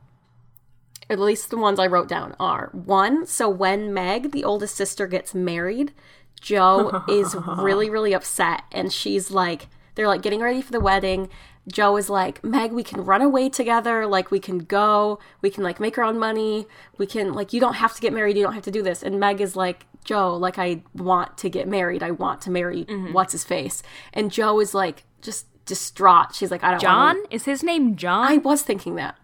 [1.11, 3.27] at least the ones I wrote down are one.
[3.27, 5.93] So when Meg, the oldest sister, gets married,
[6.41, 11.29] Joe is really, really upset, and she's like, they're like getting ready for the wedding.
[11.69, 14.07] Jo is like, Meg, we can run away together.
[14.07, 15.19] Like, we can go.
[15.43, 16.67] We can, like, make our own money.
[16.99, 18.37] We can, like, you don't have to get married.
[18.37, 19.03] You don't have to do this.
[19.03, 22.03] And Meg is like, Jo, like, I want to get married.
[22.03, 23.83] I want to marry what's his face.
[24.15, 26.35] And Jo is like, just distraught.
[26.35, 27.95] She's like, I don't wanna- John is his name.
[27.95, 28.27] John.
[28.27, 29.17] I was thinking that.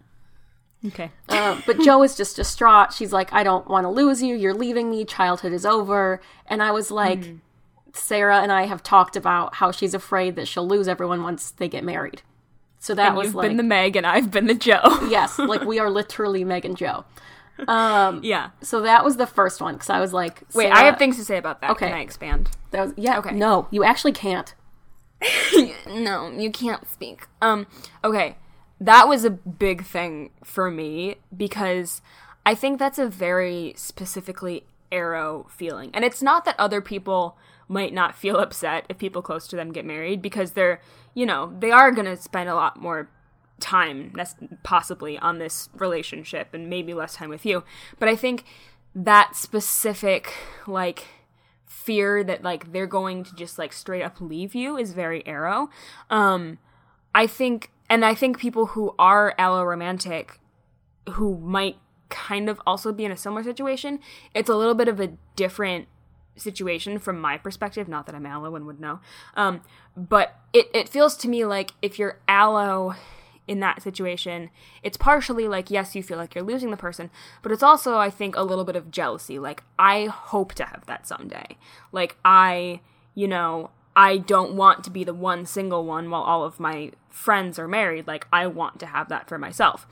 [0.85, 1.11] okay.
[1.29, 2.93] Uh, but Jo is just distraught.
[2.93, 4.35] She's like, I don't want to lose you.
[4.35, 5.03] You're leaving me.
[5.05, 6.21] Childhood is over.
[6.45, 7.35] And I was like, Hmm.
[7.97, 11.67] Sarah and I have talked about how she's afraid that she'll lose everyone once they
[11.67, 12.21] get married.
[12.79, 14.79] So that was You've like, been the Meg, and I've been the Jo.
[15.09, 17.05] yes, like we are literally Meg and Jo.
[17.67, 18.51] yeah.
[18.61, 21.17] So that was the first one because I was like, Wait, Sarah- I have things
[21.17, 21.71] to say about that.
[21.71, 21.87] Okay.
[21.87, 22.51] Can I expand?
[22.71, 23.17] That was yeah.
[23.19, 23.31] Okay.
[23.31, 24.53] No, you actually can't.
[25.87, 27.25] no, you can't speak.
[27.41, 27.65] Um,
[28.03, 28.37] okay.
[28.79, 32.01] That was a big thing for me because
[32.45, 35.89] I think that's a very specifically arrow feeling.
[35.93, 39.71] And it's not that other people might not feel upset if people close to them
[39.71, 40.81] get married because they're,
[41.13, 43.09] you know, they are going to spend a lot more
[43.59, 44.13] time
[44.63, 47.63] possibly on this relationship and maybe less time with you.
[47.99, 48.43] But I think
[48.95, 50.33] that specific
[50.65, 51.05] like
[51.65, 55.69] fear that like they're going to just like straight up leave you is very arrow.
[56.09, 56.59] Um
[57.13, 60.39] I think and I think people who are alloromantic
[61.11, 61.77] who might
[62.09, 63.99] kind of also be in a similar situation,
[64.33, 65.87] it's a little bit of a different
[66.37, 67.87] situation from my perspective.
[67.87, 68.99] Not that I'm allo and would know.
[69.35, 69.61] Um,
[69.95, 72.95] but it, it feels to me like if you're allo
[73.47, 74.49] in that situation,
[74.83, 77.09] it's partially like, yes, you feel like you're losing the person,
[77.41, 79.39] but it's also, I think, a little bit of jealousy.
[79.39, 81.57] Like, I hope to have that someday.
[81.91, 82.81] Like, I,
[83.15, 86.91] you know, I don't want to be the one single one while all of my
[87.09, 88.05] friends are married.
[88.05, 89.87] Like, I want to have that for myself.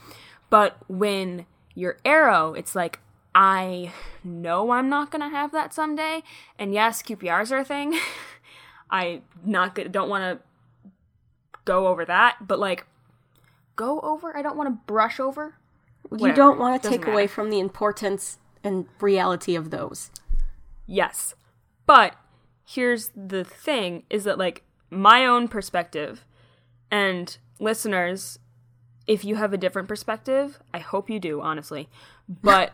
[0.49, 2.99] But when you're arrow, it's like,
[3.35, 3.91] I
[4.23, 6.23] know I'm not gonna have that someday.
[6.57, 7.99] And yes, QPRs are a thing.
[8.89, 10.45] I not good, don't want to
[11.65, 12.85] go over that, but like
[13.75, 14.35] go over.
[14.35, 15.55] I don't want to brush over.
[16.17, 20.11] You don't want to take away from the importance and reality of those.
[20.85, 21.35] Yes.
[21.85, 22.15] But
[22.65, 26.25] here's the thing is that like my own perspective
[26.89, 28.39] and listeners
[29.07, 31.89] if you have a different perspective, I hope you do, honestly.
[32.27, 32.73] But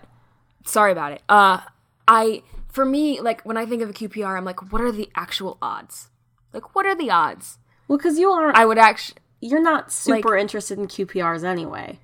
[0.66, 1.22] sorry about it.
[1.30, 1.62] Uh
[2.08, 5.10] I for me like when I think of a QPR, I'm like what are the
[5.16, 6.10] actual odds?
[6.54, 7.58] Like what are the odds?
[7.88, 12.00] Well, because you aren't, I would actually you're not super interested in QPRs anyway.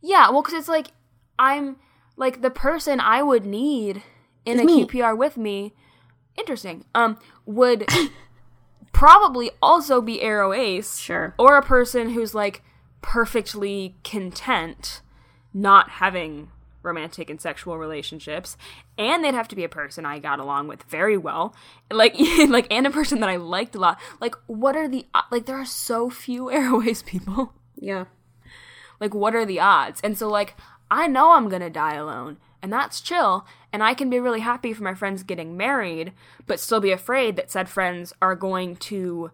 [0.00, 0.88] Yeah, well, because it's like
[1.38, 1.76] I'm
[2.16, 4.02] like the person I would need
[4.44, 4.84] in Is a me.
[4.84, 5.72] QPR with me,
[6.36, 7.88] interesting, um, would
[8.92, 10.98] probably also be Arrow Ace.
[10.98, 11.34] Sure.
[11.38, 12.62] Or a person who's like
[13.00, 15.00] perfectly content
[15.54, 16.50] not having
[16.82, 18.56] romantic and sexual relationships
[18.98, 21.54] and they'd have to be a person i got along with very well.
[21.90, 22.14] Like
[22.48, 23.98] like and a person that i liked a lot.
[24.20, 27.54] Like what are the like there are so few aroace people.
[27.78, 28.04] Yeah.
[29.00, 30.00] like what are the odds?
[30.02, 30.56] And so like
[30.90, 34.72] i know i'm gonna die alone and that's chill and i can be really happy
[34.72, 36.12] for my friends getting married
[36.46, 39.30] but still be afraid that said friends are going to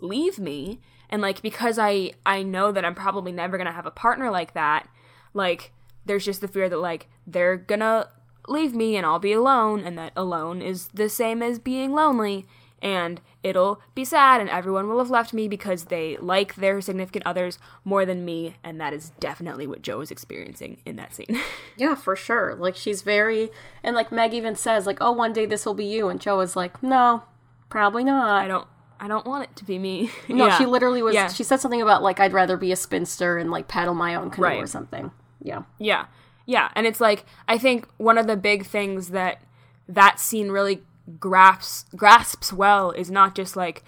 [0.00, 0.80] leave me.
[1.08, 4.54] And like because i i know that i'm probably never gonna have a partner like
[4.54, 4.88] that
[5.32, 5.72] like
[6.06, 8.08] there's just the fear that like they're gonna
[8.48, 12.46] leave me and i'll be alone and that alone is the same as being lonely
[12.82, 17.26] and it'll be sad and everyone will have left me because they like their significant
[17.26, 21.40] others more than me and that is definitely what jo is experiencing in that scene
[21.78, 22.54] Yeah, for sure.
[22.54, 23.50] Like she's very
[23.82, 26.40] and like Meg even says like, "Oh, one day this will be you." And Jo
[26.40, 27.22] is like, "No,
[27.68, 28.66] probably not." i don't
[28.98, 30.56] i don't want it to be me no, Yeah.
[30.58, 31.28] she literally was Yeah.
[31.28, 34.30] she said something about like I'd rather be a spinster and like paddle my own
[34.30, 34.62] canoe Right.
[34.62, 35.10] or something.
[35.46, 35.62] Yeah.
[35.78, 36.06] Yeah.
[36.44, 36.70] Yeah.
[36.74, 39.40] And it's like, I think one of the big things that
[39.88, 40.82] that scene really
[41.20, 43.84] grasps, grasps well is not just like,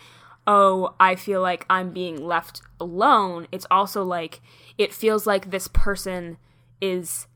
[0.46, 3.48] oh, I feel like I'm being left alone.
[3.50, 4.40] It's also like,
[4.78, 6.38] it feels like this person
[6.80, 7.26] is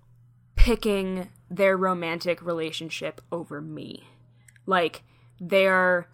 [0.55, 4.05] picking their romantic relationship over me.
[4.67, 5.03] Like,
[5.41, 6.09] they're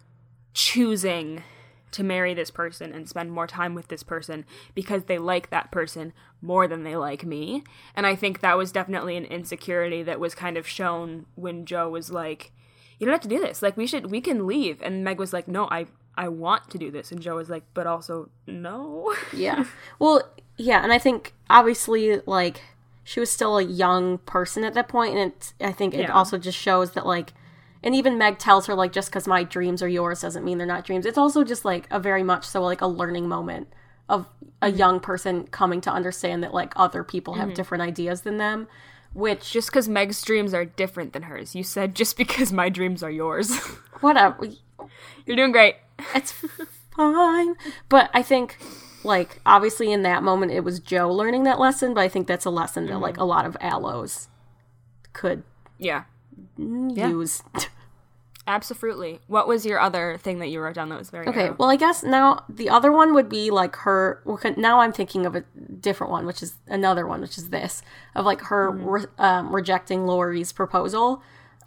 [0.53, 1.43] choosing
[1.91, 5.71] to marry this person and spend more time with this person because they like that
[5.71, 7.63] person more than they like me.
[7.95, 11.89] And I think that was definitely an insecurity that was kind of shown when Jo
[11.89, 12.51] was like,
[12.99, 13.61] You don't have to do this.
[13.61, 14.81] Like we should we can leave.
[14.81, 17.11] And Meg was like, No, I I want to do this.
[17.11, 19.13] And Jo was like, But also no.
[19.33, 19.65] Yeah.
[19.99, 20.21] well,
[20.57, 22.61] yeah, and I think obviously like
[23.03, 26.13] she was still a young person at that point and it, I think it Yeah.
[26.13, 27.33] also just shows that like
[27.83, 30.67] and even Meg tells her like just cuz my dreams are yours doesn't mean they're
[30.67, 31.05] not dreams.
[31.05, 33.67] It's also just like a very much so like a learning moment
[34.09, 34.27] of
[34.61, 34.77] a mm-hmm.
[34.77, 37.53] young person coming to understand that like other people have mm-hmm.
[37.55, 38.67] different ideas than them,
[39.13, 41.55] which just because Meg's dreams are different than hers.
[41.55, 43.55] You said just because my dreams are yours.
[44.01, 44.49] whatever.
[45.25, 45.75] You're doing great.
[46.15, 46.33] it's
[46.95, 47.55] fine.
[47.87, 48.57] But I think,
[49.03, 52.45] like, obviously in that moment it was Jo learning that lesson, but I think that's
[52.45, 53.23] a lesson that, like, mm-hmm.
[53.23, 54.27] a lot of allos
[55.13, 55.43] could
[55.77, 56.03] Yeah.
[56.59, 57.43] Mm, use.
[58.47, 59.19] Absolutely.
[59.27, 61.75] What was your other thing that you wrote down that was very Okay, well, I
[61.75, 64.23] guess now the other one would be like her.
[64.25, 65.41] well, Now I'm thinking of a
[65.79, 67.83] different one, which is another one, which is this
[68.15, 68.89] of like her mm-hmm.
[68.89, 71.21] re- um, rejecting Laurie's proposal.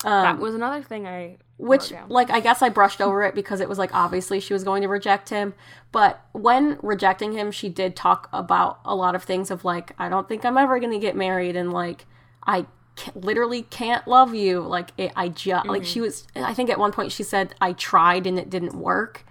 [0.05, 3.61] Um, that was another thing I which like i guess i brushed over it because
[3.61, 5.55] it was like obviously she was going to reject him
[5.93, 10.09] but when rejecting him she did talk about a lot of things of like i
[10.09, 12.07] don't think i'm ever going to get married and like
[12.47, 14.61] i ca- literally can't love you.
[14.61, 17.73] Like it, i just like she was i think at one point she said i
[17.73, 19.25] tried and it didn't work.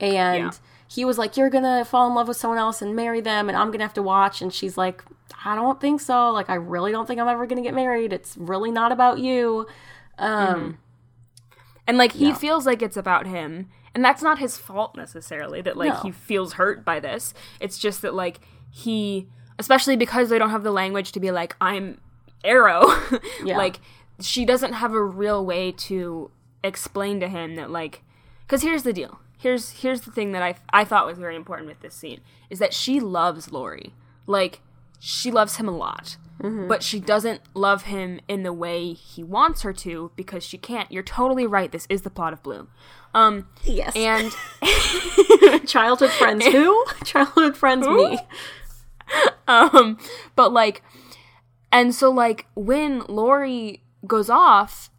[0.00, 0.50] And Yeah.
[0.88, 3.56] he was like you're gonna fall in love with someone else and marry them and
[3.56, 4.42] i'm gonna have to watch.
[4.42, 5.04] And she's like
[5.44, 6.30] i don't think so.
[6.30, 8.12] Like i really don't think i'm ever gonna get married.
[8.12, 9.66] It's really not about you.
[10.18, 10.78] Um
[11.86, 15.76] And like he feels like it's about him, and that's not his fault necessarily that
[15.76, 16.00] like No.
[16.00, 17.34] he feels hurt by this.
[17.60, 21.54] It's just that like he especially because they don't have the language to be like
[21.60, 22.00] I'm
[22.44, 23.20] Aro.
[23.44, 23.56] Yeah.
[23.58, 23.80] like
[24.20, 26.30] she doesn't have a real way to
[26.62, 28.02] explain to him that like
[28.48, 29.20] cuz here's the deal.
[29.38, 32.58] Here's here's the thing that I I thought was very important with this scene is
[32.58, 33.92] that she loves Laurie.
[34.26, 34.60] Like
[35.00, 36.16] she loves him a lot.
[36.68, 40.90] But she doesn't love him in the way he wants her to because she can't.
[40.92, 41.72] You're totally right.
[41.72, 42.68] This is the plot of Bloom.
[43.14, 44.30] Um yes and
[45.66, 48.18] childhood friends who childhood friends me
[49.48, 49.98] um
[50.34, 50.82] but like
[51.74, 54.90] and so like when Laurie goes off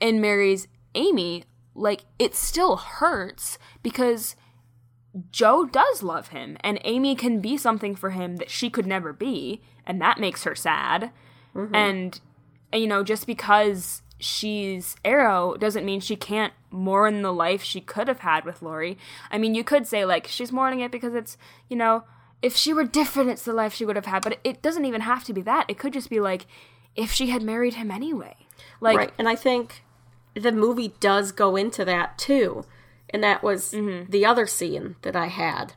[0.00, 4.34] and marries Amy, like it still hurts because
[5.30, 9.12] Jo does love him and Amy can be something for him that she could never
[9.12, 11.12] be and that makes her sad.
[11.74, 12.20] And,
[12.72, 17.80] and you know, just because she's aro doesn't mean she can't mourn the life she
[17.80, 18.98] could have had with Laurie.
[19.30, 21.38] I mean, you could say like she's mourning it because it's,
[21.68, 22.02] you know,
[22.42, 25.00] if she were different it's the life she would have had, but it, doesn't even
[25.02, 25.64] have to be that.
[25.68, 26.46] It could just be like
[26.94, 28.36] if she had married him anyway.
[28.80, 29.82] Like right and i think
[30.34, 32.64] the movie does go into that too
[33.10, 34.10] and that was Mm-hmm.
[34.10, 35.74] the other scene that i had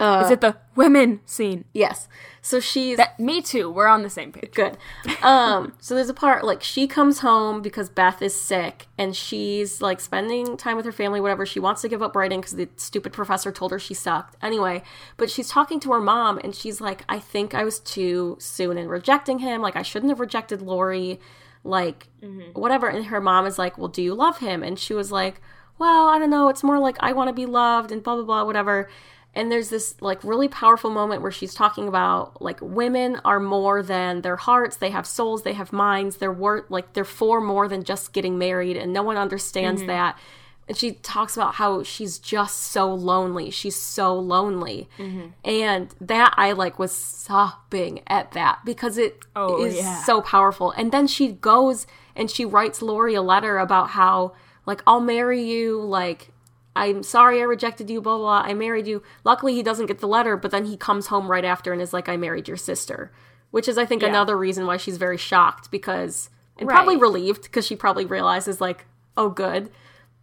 [0.00, 1.64] Is it the women scene?
[1.72, 2.08] Yes.
[2.42, 3.70] So she's That me too.
[3.70, 4.52] We're on the same page.
[4.52, 4.76] good.
[5.22, 9.80] Um, so there's a part like she comes home because Beth is sick and she's
[9.80, 11.46] like spending time with her family, whatever.
[11.46, 14.36] She wants to give up writing because the stupid professor told her she sucked.
[14.42, 14.82] Anyway,
[15.16, 18.76] but she's talking to her mom and she's like, I think I was too soon
[18.76, 19.62] in rejecting him.
[19.62, 21.20] Like I shouldn't have rejected Laurie.
[21.62, 22.08] Like
[22.52, 22.88] whatever.
[22.88, 24.62] And her mom is like, Well, do you love him?
[24.62, 25.40] And she was like,
[25.78, 26.48] Well, I don't know.
[26.50, 28.90] It's more like I want to be loved and blah blah blah, whatever
[29.34, 33.82] and there's this like really powerful moment where she's talking about like women are more
[33.82, 37.68] than their hearts they have souls they have minds they're worth like they're for more
[37.68, 39.88] than just getting married and no one understands mm-hmm.
[39.88, 40.18] that.
[40.66, 44.88] And she talks about how she's just so lonely she's so lonely.
[44.98, 45.28] Mm-hmm.
[45.44, 50.02] And that i like was sobbing at that because it oh, is Oh, yeah.
[50.04, 50.70] so powerful.
[50.72, 54.32] And then she goes and she writes laurie a letter about how
[54.66, 56.30] like i'll marry you like
[56.76, 58.50] I'm sorry I rejected you, blah, blah, blah.
[58.50, 59.02] I married you.
[59.22, 61.92] Luckily, he doesn't get the letter, but then he comes home right after and is
[61.92, 63.12] like, I married your sister.
[63.52, 64.08] Which is, I think, Yeah.
[64.08, 68.86] another reason why she's very shocked because, and probably relieved because she probably realizes, like,
[69.16, 69.70] oh, good.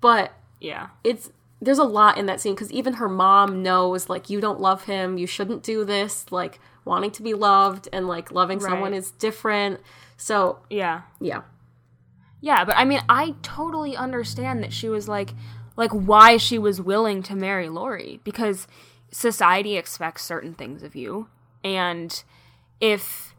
[0.02, 0.88] But Yeah.
[1.06, 1.32] it's,
[1.62, 4.84] there's a lot in that scene because even her mom knows, like, you don't love
[4.84, 5.18] him.
[5.18, 6.30] You shouldn't do this.
[6.32, 9.80] Like, wanting to be loved and, like, loving someone is different.
[10.18, 11.04] So, Yeah.
[11.22, 11.44] yeah.
[12.42, 15.34] Yeah, but I mean, I totally understand that she was like,
[15.82, 18.68] like why she was willing to marry Laurie because
[19.12, 21.28] society expects certain things of you,
[21.64, 22.24] and
[22.80, 23.34] if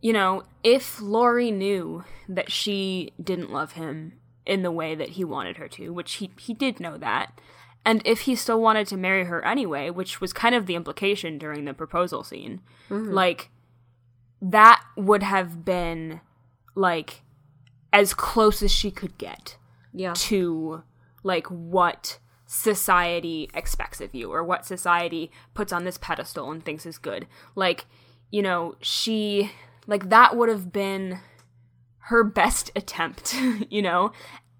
[0.00, 4.12] you know, if Laurie knew that she didn't love him
[4.46, 7.40] in the way that he wanted her to, which he he did know that,
[7.84, 11.38] and if he still wanted to marry her anyway, which was kind of the implication
[11.38, 13.10] during the proposal scene, mm-hmm.
[13.10, 13.50] like
[14.40, 16.20] that would have been
[16.76, 17.22] like
[17.92, 19.56] as close as she could get
[19.92, 20.12] Yeah.
[20.14, 20.84] to
[21.28, 26.86] like what society expects of you or what society puts on this pedestal and thinks
[26.86, 27.26] is good.
[27.54, 27.84] Like,
[28.30, 29.52] you know, she
[29.86, 31.20] like that would have been
[32.08, 33.36] her best attempt,
[33.70, 34.12] you know?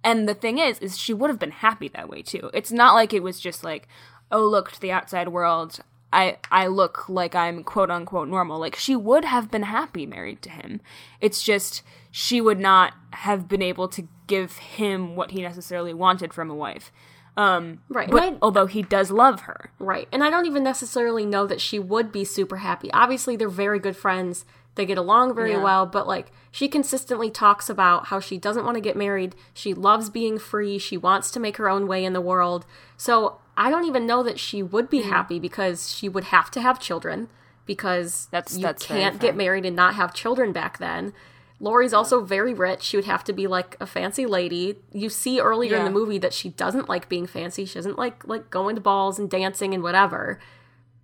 [0.04, 2.50] And the thing is is she would have been happy that way too.
[2.52, 3.88] It's not like it was just like,
[4.30, 5.80] oh look to the outside world,
[6.12, 8.58] I I look like I'm quote unquote normal.
[8.58, 10.80] Like she would have been happy married to him.
[11.20, 16.32] It's just she would not have been able to give him what he necessarily wanted
[16.32, 16.90] from a wife.
[17.36, 18.10] Um Right.
[18.10, 19.70] but I- although he does love her.
[19.78, 20.08] Right.
[20.10, 22.90] And I don't even necessarily know that she would be super happy.
[22.92, 24.44] Obviously, they're very good friends.
[24.76, 25.62] They get along very Yeah.
[25.62, 29.34] well, but like she consistently talks about how she doesn't want to get married.
[29.52, 30.78] She loves being free.
[30.78, 32.64] She wants to make her own way in the world.
[32.96, 35.10] So I don't even know that she would be mm.
[35.10, 37.28] happy because she would have to have children
[37.66, 41.12] because That's- you that's can't get married and not have children back then.
[41.60, 42.82] Laurie's also very rich.
[42.82, 44.76] She would have to be like a fancy lady.
[44.92, 47.64] You see earlier in the movie that she doesn't like being fancy.
[47.64, 50.38] She doesn't like like going to balls and dancing and whatever.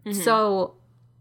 [0.07, 0.21] Mm-hmm.
[0.23, 0.75] So,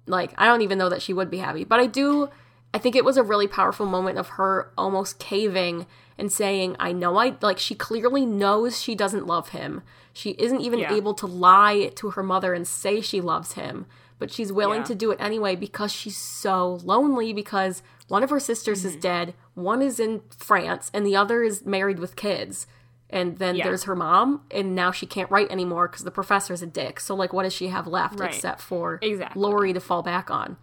[0.06, 1.64] like, I don't even know that she would be happy.
[1.64, 2.30] But I do,
[2.76, 6.92] I think it was a really powerful moment of her almost caving and saying, I
[6.92, 9.82] know I, like, she clearly knows she doesn't love him.
[10.14, 10.94] She isn't even Yeah.
[10.94, 13.86] able to lie to her mother and say she loves him.
[14.20, 14.86] But she's willing Yeah.
[14.86, 18.88] to do it anyway because she's so lonely because one of her sisters Mm-hmm.
[18.90, 22.68] is dead, one is in France, and the other is married with kids.
[23.10, 23.66] And then Yeah.
[23.66, 27.00] there's her mom, and now she can't write anymore because the professor's a dick.
[27.00, 28.34] So, like, what does she have left Right.
[28.34, 29.42] except for Exactly.
[29.42, 30.58] Laurie to fall back on?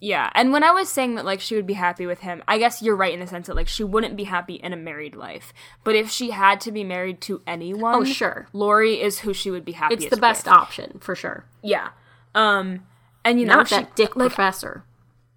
[0.00, 2.58] Yeah, and when I was saying that like she would be happy with him, I
[2.58, 5.16] guess you're right in the sense that like she wouldn't be happy in a married
[5.16, 5.52] life.
[5.82, 8.46] But if she had to be married to anyone, Oh, sure.
[8.52, 9.96] Laurie is who she would be happy.
[9.96, 10.04] With.
[10.04, 11.46] It's the best option for sure.
[11.62, 11.88] Yeah.
[12.34, 12.86] Um,
[13.24, 14.84] and you know, Not she, that dick like professor.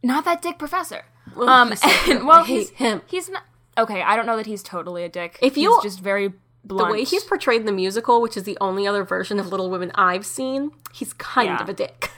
[0.04, 1.06] not that dick professor.
[1.36, 2.24] Um, he's so and, good.
[2.28, 3.02] well, he's him.
[3.08, 3.44] He's not
[3.80, 4.04] okay.
[4.04, 5.40] I don't know that he's totally a dick.
[5.42, 6.34] If he's you- just very
[6.64, 9.72] The way he's portrayed in the musical, which is the only other version of Little
[9.72, 11.64] Women I've seen, he's kind Yeah.
[11.64, 12.12] of a dick.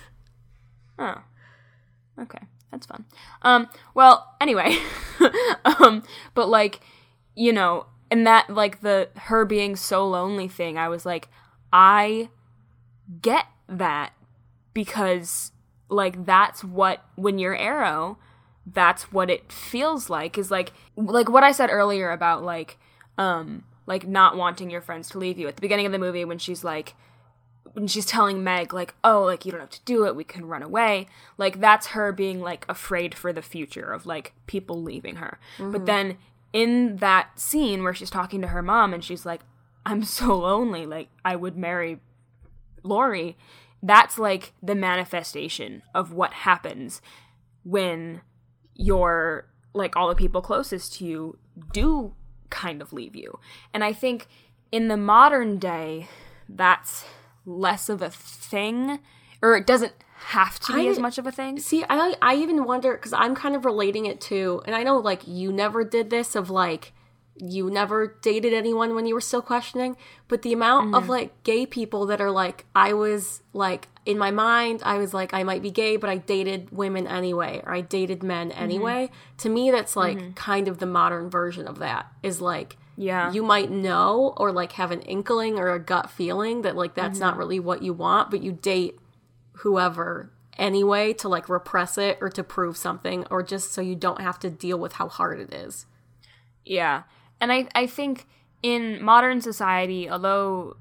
[0.99, 1.21] Oh.
[2.19, 2.39] Okay.
[2.71, 3.05] That's fun.
[3.43, 4.77] Um, well, anyway.
[5.65, 6.03] um,
[6.33, 6.81] but like,
[7.35, 11.29] you know, and that like the her being so lonely thing, I was like,
[11.71, 12.29] I
[13.21, 14.13] get that
[14.73, 15.51] because
[15.89, 18.17] like that's what when you're aro,
[18.65, 22.77] that's what it feels like is like like what I said earlier about like
[23.17, 26.25] um like not wanting your friends to leave you at the beginning of the movie
[26.25, 26.95] when she's like
[27.73, 30.15] when she's telling Meg like, "Oh, like you don't have to do it.
[30.15, 31.07] We can run away."
[31.37, 35.39] Like that's her being like afraid for the future of like people leaving her.
[35.57, 35.85] But mm-hmm.
[35.85, 36.17] then
[36.51, 39.41] in that scene where she's talking to her mom and she's like,
[39.85, 40.85] "I'm so lonely.
[40.85, 41.99] Like I would marry
[42.83, 43.37] Laurie."
[43.85, 47.01] That's like the manifestation of what happens
[47.65, 48.21] when
[48.75, 51.37] your like all the people closest to you
[51.73, 52.13] do
[52.49, 53.39] kind of leave you.
[53.73, 54.27] And I think
[54.71, 56.07] in the modern day
[56.47, 57.05] that's
[57.45, 58.99] less of a thing
[59.43, 61.59] or it doesn't have to be I- as much of a thing.
[61.59, 64.97] See, I I even wonder because I'm kind of relating it to, and I know
[64.97, 66.93] like you never did this of like
[67.35, 71.11] you never dated anyone when you were still questioning, but the amount of mm-hmm.
[71.11, 75.33] like gay people that are like I was like in my mind I was like
[75.33, 78.63] I might be gay, but I dated women anyway, or I dated men mm-hmm.
[78.63, 79.11] anyway.
[79.39, 80.31] To me, that's like mm-hmm.
[80.33, 82.05] kind of the modern version of that.
[82.21, 83.31] Is like Yeah.
[83.31, 87.19] you might know or like have an inkling or a gut feeling that like that's
[87.19, 88.99] not really what you want, but you date
[89.57, 94.21] whoever anyway to like repress it or to prove something or just so you don't
[94.21, 95.85] have to deal with how hard it is.
[96.65, 97.03] Yeah.
[97.41, 98.27] And I, I think
[98.61, 100.77] in modern society, although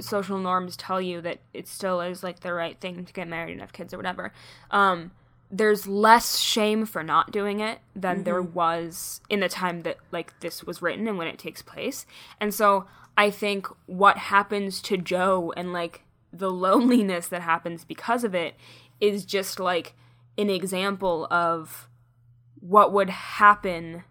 [0.00, 3.52] social norms tell you that it still is like the right thing to get married
[3.52, 4.32] and have kids or whatever,
[4.70, 5.12] um,
[5.54, 10.40] there's less shame for not doing it than there was in the time that like
[10.40, 12.06] this was written and when it takes place.
[12.40, 12.86] And so
[13.18, 18.54] I think what happens to Jo and like the loneliness that happens because of it
[18.98, 19.94] is just like
[20.38, 21.90] an example of
[22.60, 24.04] what would happen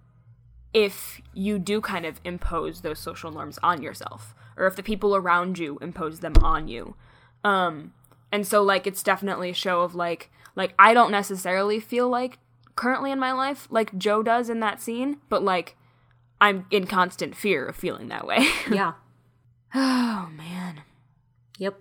[0.74, 5.16] if you do kind of impose those social norms on yourself or if the people
[5.16, 6.96] around you impose them on you
[7.44, 7.94] um
[8.32, 12.38] and so like it's definitely a show of like like i don't necessarily feel like
[12.76, 15.76] currently in my life like jo does in that scene but like
[16.40, 18.40] i'm in constant fear of feeling that way
[18.72, 18.94] Yeah.
[19.76, 20.82] oh man
[21.58, 21.80] Yep.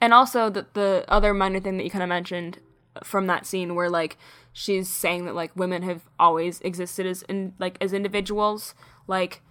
[0.00, 2.58] and also the the other minor thing that you kind of mentioned
[3.02, 4.16] from that scene where like
[4.52, 8.74] she's saying that like women have always existed as in like as individuals
[9.08, 9.42] like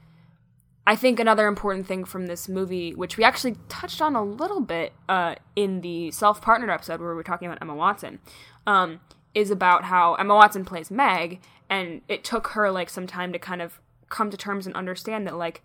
[0.86, 4.62] i think another important thing from this movie which we actually touched on a little
[4.62, 8.20] bit uh in the self-partnered episode where we were talking about emma watson
[8.68, 9.00] um
[9.34, 13.40] is about how emma watson plays meg and it took her like some time to
[13.40, 13.80] kind of
[14.10, 15.64] come to terms and understand that like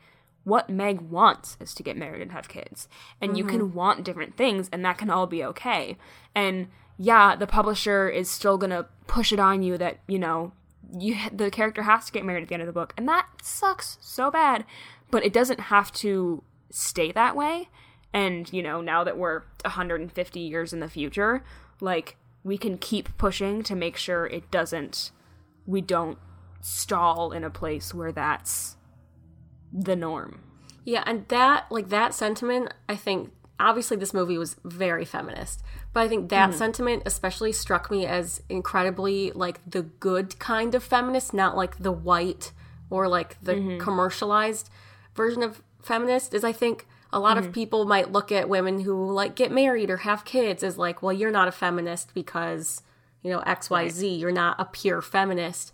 [0.49, 2.89] what Meg wants is to get married and have kids.
[3.21, 5.99] And you can want different things, and that can all be okay.
[6.35, 10.53] And yeah, the publisher is still gonna push it on you that you know
[10.99, 13.27] you the character has to get married at the end of the book, and that
[13.43, 14.65] sucks so bad.
[15.11, 17.69] But it doesn't have to stay that way.
[18.13, 21.43] And you know, now that we're 150 years in the future,
[21.81, 25.11] like we can keep pushing to make sure it doesn't.
[25.67, 26.19] We don't
[26.61, 28.77] stall in a place where that's
[29.73, 30.41] the norm.
[30.85, 36.01] Yeah, and that like that sentiment, I think obviously this movie was very feminist, but
[36.01, 36.59] I think that mm-hmm.
[36.59, 41.93] sentiment especially struck me as incredibly like the good kind of feminist, not like the
[41.93, 42.53] white
[42.89, 43.79] or like the mm-hmm.
[43.79, 44.71] commercialized
[45.19, 47.53] version of feminist is I think a lot of mm-hmm.
[47.53, 51.13] people might look at women who like get married or have kids as like, well,
[51.13, 52.83] you're not a feminist because,
[53.23, 55.73] you know, XYZ, you're not a pure feminist.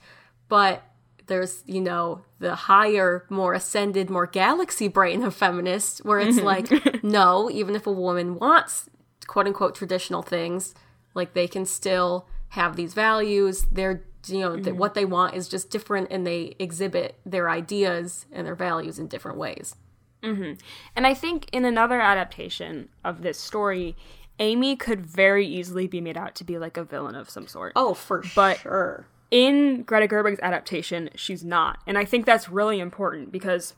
[0.48, 0.82] But
[1.26, 6.46] there's, you know, the higher, more ascended, more galaxy brain of feminists where it's mm-hmm.
[6.46, 8.88] like, no, even if a woman wants
[9.26, 10.74] quote unquote traditional things,
[11.14, 13.66] like they can still have these values.
[13.70, 14.78] They're, you know, that mm-hmm.
[14.78, 19.08] what they want is just different and they exhibit their ideas and their values in
[19.08, 19.76] different ways.
[20.22, 20.54] Mm-hmm.
[20.96, 23.96] And I think in another adaptation of this story,
[24.38, 27.72] Amy could very easily be made out to be like a villain of some sort.
[27.76, 29.06] Oh, for But- sure.
[29.30, 31.78] in Greta Gerwig's adaptation, she's not.
[31.86, 33.74] And I think that's really important because,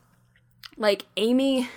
[0.77, 1.69] like, Amy,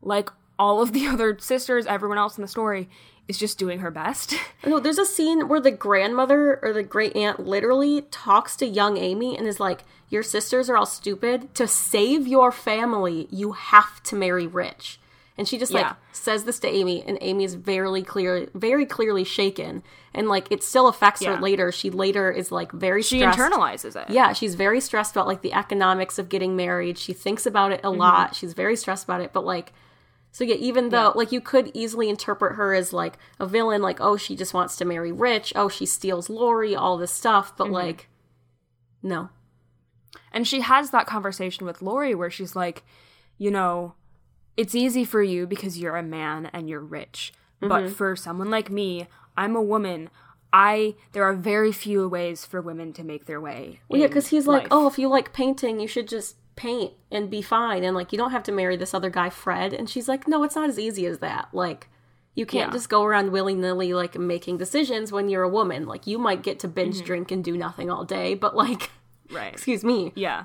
[0.00, 2.88] like all of the other sisters, everyone else in the story,
[3.28, 4.34] is just doing her best.
[4.66, 8.96] No, there's a scene where the grandmother or the great aunt literally talks to young
[8.98, 11.54] Amy and is like, Your sisters are all stupid.
[11.54, 14.98] To save your family, you have to marry rich.
[15.38, 19.22] And she just like says this to Amy, and Amy is very clear, very clearly
[19.22, 21.36] shaken, and like it still affects Yeah.
[21.36, 21.70] her later.
[21.70, 23.38] She later is like very She stressed.
[23.38, 24.10] internalizes it.
[24.10, 26.98] Yeah, she's very stressed about like the economics of getting married.
[26.98, 28.00] She thinks about it a Mm-hmm.
[28.00, 28.34] lot.
[28.34, 29.72] She's very stressed about it, but like
[30.38, 34.00] so yeah, even though like you could easily interpret her as like a villain like
[34.00, 37.56] oh, she just wants to marry rich, oh, she steals Laurie, all this stuff, Mm-hmm.
[37.58, 38.08] but like
[39.02, 39.30] no.
[40.32, 42.84] And she has that conversation with Laurie where she's like,
[43.36, 43.94] you know,
[44.56, 47.32] it's easy for you because you're a man and you're rich.
[47.60, 47.68] Mm-hmm.
[47.68, 50.08] But for someone like me, I'm a woman.
[50.52, 53.80] I there are very few ways for women to make their way.
[53.88, 57.30] Well, yeah, because he's like, oh, if you like painting, you should just paint and
[57.30, 59.72] be fine, and like you don't have to marry this other guy, Fred.
[59.72, 61.48] And she's like, no, it's not as easy as that.
[61.52, 61.88] Like,
[62.34, 62.76] you can't Yeah.
[62.76, 65.86] just go around willy nilly like making decisions when you're a woman.
[65.86, 68.90] Like, you might get to binge drink and do nothing all day, but like,
[69.30, 69.52] right.
[69.52, 70.44] excuse me, Yeah.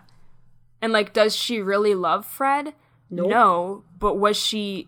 [0.81, 2.73] And like, does she really love Fred?
[3.09, 3.83] No.
[3.99, 4.87] But was she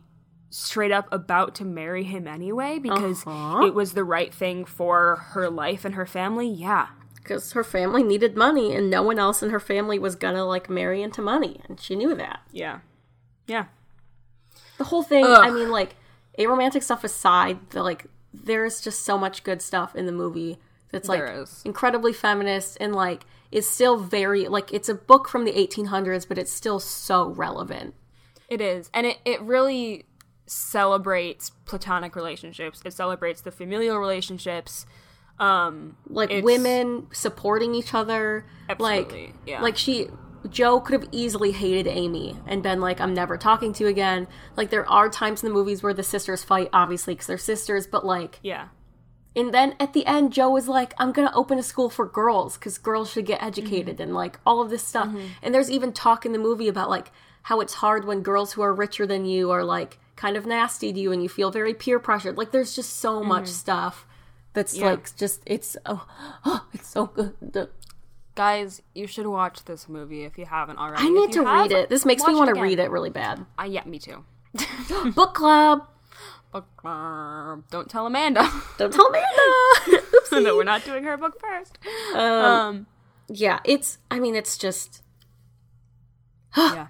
[0.49, 3.65] straight up about to marry him anyway because Uh-huh.
[3.65, 6.47] it was the right thing for her life and her family?
[6.49, 6.87] Yeah.
[7.25, 10.69] Because her family needed money, and no one else in her family was gonna like
[10.69, 12.41] marry into money, and she knew that.
[12.51, 12.79] Yeah.
[13.47, 13.65] Yeah.
[14.77, 15.43] The whole thing, Ugh.
[15.43, 15.95] I mean, like,
[16.37, 20.57] aromantic stuff aside, the like there's just so much good stuff in the movie
[20.91, 21.23] that's like
[21.65, 26.37] incredibly feminist and like is still very like it's a book from the 1800s but
[26.37, 27.93] it's still so relevant
[28.49, 28.89] It is.
[28.93, 30.05] And it, it really
[30.47, 32.81] celebrates platonic relationships.
[32.85, 34.85] It celebrates the familial relationships.
[35.39, 38.45] Um like women supporting each other.
[38.69, 39.61] Absolutely, like yeah.
[39.61, 40.07] like she
[40.49, 44.27] jo could have easily hated amy and been like i'm never talking to you again.
[44.55, 47.87] Like there are times in the movies where the sisters fight obviously because they're sisters
[47.87, 48.67] but like yeah.
[49.35, 52.57] and then at the end jo was like i'm gonna open a school for girls
[52.57, 54.03] because girls should get educated mm-hmm.
[54.03, 55.07] and like all of this stuff.
[55.07, 55.27] Mm-hmm.
[55.41, 57.11] And there's even talk in the movie about like
[57.43, 60.93] how it's hard when girls who are richer than you are like kind of nasty
[60.93, 62.37] to you and you feel very peer pressured.
[62.37, 63.51] Like there's just so much mm-hmm.
[63.51, 64.07] stuff
[64.55, 66.07] that's like just it's oh,
[66.45, 67.69] oh it's so good
[68.33, 71.01] Guys, you should watch this movie if you haven't already.
[71.05, 73.45] i need to have, read it this makes me want to read it really bad
[73.57, 74.25] Uh, yeah, me too.
[75.15, 75.87] book club
[76.51, 77.63] Book club.
[77.69, 78.43] Don't tell Amanda
[78.77, 79.25] don't tell amanda
[80.31, 81.77] that we're not doing her book first.
[82.13, 82.87] um, Um,
[83.29, 85.01] yeah it's i mean it's just
[86.57, 86.87] yeah.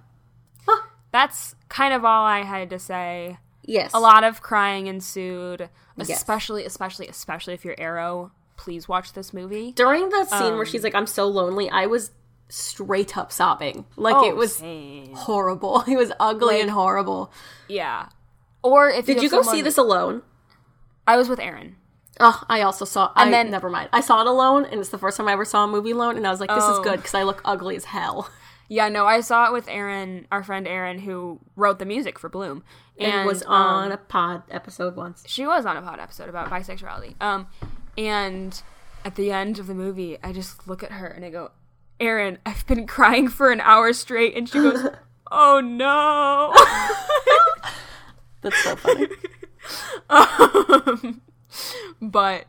[1.11, 3.37] That's kind of all I had to say.
[3.67, 6.09] Yes A lot of crying ensued, Yes.
[6.09, 8.31] especially, especially, especially if you're aro.
[8.57, 9.71] Please watch this movie.
[9.73, 12.11] during the scene Um, where she's like i'm so lonely i was
[12.47, 15.13] straight up sobbing like Oh, it was same.
[15.13, 17.31] horrible it was ugly Like- and horrible
[17.67, 18.09] yeah.
[18.63, 20.21] Or if did you, you go someone- see this alone
[21.07, 21.75] I was with Aaron.
[22.19, 24.89] oh i also saw and then- then never mind i saw it alone and it's
[24.89, 26.77] the first time i ever saw a movie alone and i was like this is
[26.79, 26.83] Oh.
[26.83, 28.29] good because i look ugly as hell
[28.67, 32.29] Yeah, no, I saw it with Aaron, our friend Aaron, who wrote the music for
[32.29, 32.63] Bloom,
[32.99, 36.49] and was um, on a pod episode once she was on a pod episode about
[36.49, 37.21] bisexuality.
[37.21, 37.47] Um,
[37.97, 38.61] and
[39.03, 41.51] at the end of the movie, I just look at her and I go,
[41.99, 44.87] "Aaron, I've been crying for an hour straight," and she goes,
[45.31, 46.53] "Oh no."
[48.41, 49.07] that's so funny
[50.09, 51.21] um,
[52.01, 52.45] but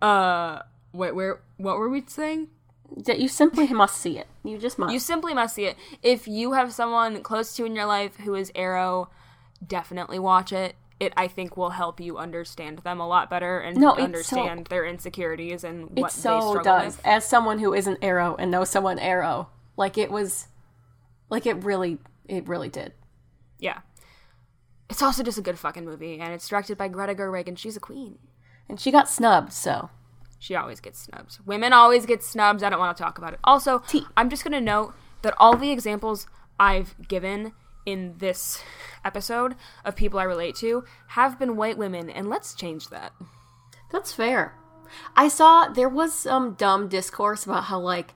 [0.00, 0.60] uh,
[0.92, 1.40] wait, where?
[1.56, 2.48] What were we saying?
[2.94, 5.76] that you simply must see it you just must You simply must see it.
[6.02, 9.08] If you have someone close to you in your life who is aro,
[9.66, 10.76] definitely watch it.
[11.00, 14.04] It I think will help you understand them a lot better and No, it's so-
[14.04, 17.06] understand their insecurities and what it they so struggle does with.
[17.06, 20.46] as someone who isn't aro and knows someone aro like it was
[21.28, 21.98] like it really
[22.28, 22.92] it really did
[23.58, 23.80] Yeah.
[24.88, 27.76] It's also just a good fucking movie, and it's directed by Greta Gerwig, and she's
[27.76, 28.18] a queen.
[28.68, 29.88] and she got snubbed so
[30.38, 31.38] She always gets snubbed.
[31.46, 32.62] Women always get snubs.
[32.62, 33.40] I don't want to talk about it.
[33.44, 33.82] Also.
[34.16, 34.92] I'm just going to note
[35.22, 36.26] that all the examples
[36.60, 37.52] I've given
[37.84, 38.62] in this
[39.04, 39.54] episode
[39.84, 43.12] of people I relate to have been white women, and let's change that.
[43.90, 44.54] That's fair.
[45.16, 48.14] I saw there was some dumb discourse about how like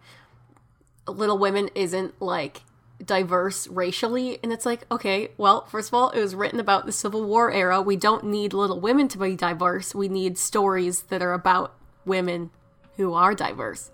[1.07, 2.63] Little Women isn't like
[3.05, 6.93] diverse racially and it's like okay well first of all it was written about the
[6.93, 11.21] civil war era we don't need little women to be diverse we need stories that
[11.21, 11.75] are about
[12.07, 12.51] women
[12.97, 13.91] who are diverse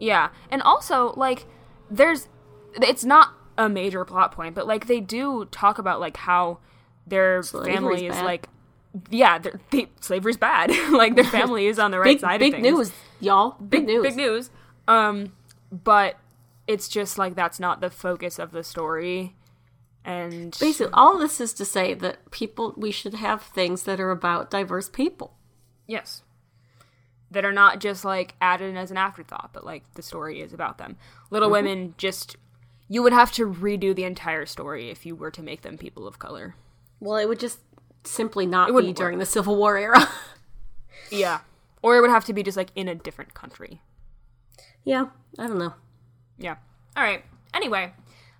[0.00, 0.30] Yeah.
[0.50, 1.46] And also, like,
[1.88, 2.26] there's.
[2.74, 3.34] It's not
[3.64, 6.58] a major plot point, but, like, they do talk about, like, how
[7.06, 8.24] their Slavery's family is, bad.
[8.24, 8.48] like.
[9.08, 10.70] Yeah, they're- they, slavery's bad.
[10.92, 12.76] like, their family is on the right big side big of things.
[12.78, 14.50] news y'all big, news Big news.
[14.88, 15.32] Um,
[15.70, 16.16] but
[16.66, 19.36] it's just, like, that's not the focus of the story.
[20.04, 20.56] And.
[20.58, 24.50] basically all this is to say that people we should have things that are about
[24.50, 25.36] diverse people
[25.86, 26.22] Yes.
[27.30, 30.78] That are not just like added as an afterthought, but like the story is about
[30.78, 30.96] them.
[31.30, 31.52] Little Mm-hmm.
[31.66, 32.36] Women just
[32.92, 36.06] you would have to redo the entire story if you were to make them people
[36.06, 36.56] of color.
[37.00, 37.60] well it would just
[38.04, 40.08] simply not be during the civil war era
[41.10, 41.40] Yeah.
[41.82, 43.80] Or it would have to be just like in a different country.
[44.84, 45.06] yeah
[45.38, 45.74] i don't know
[46.38, 46.56] Yeah.
[46.96, 47.22] All right.
[47.54, 47.92] Anyway,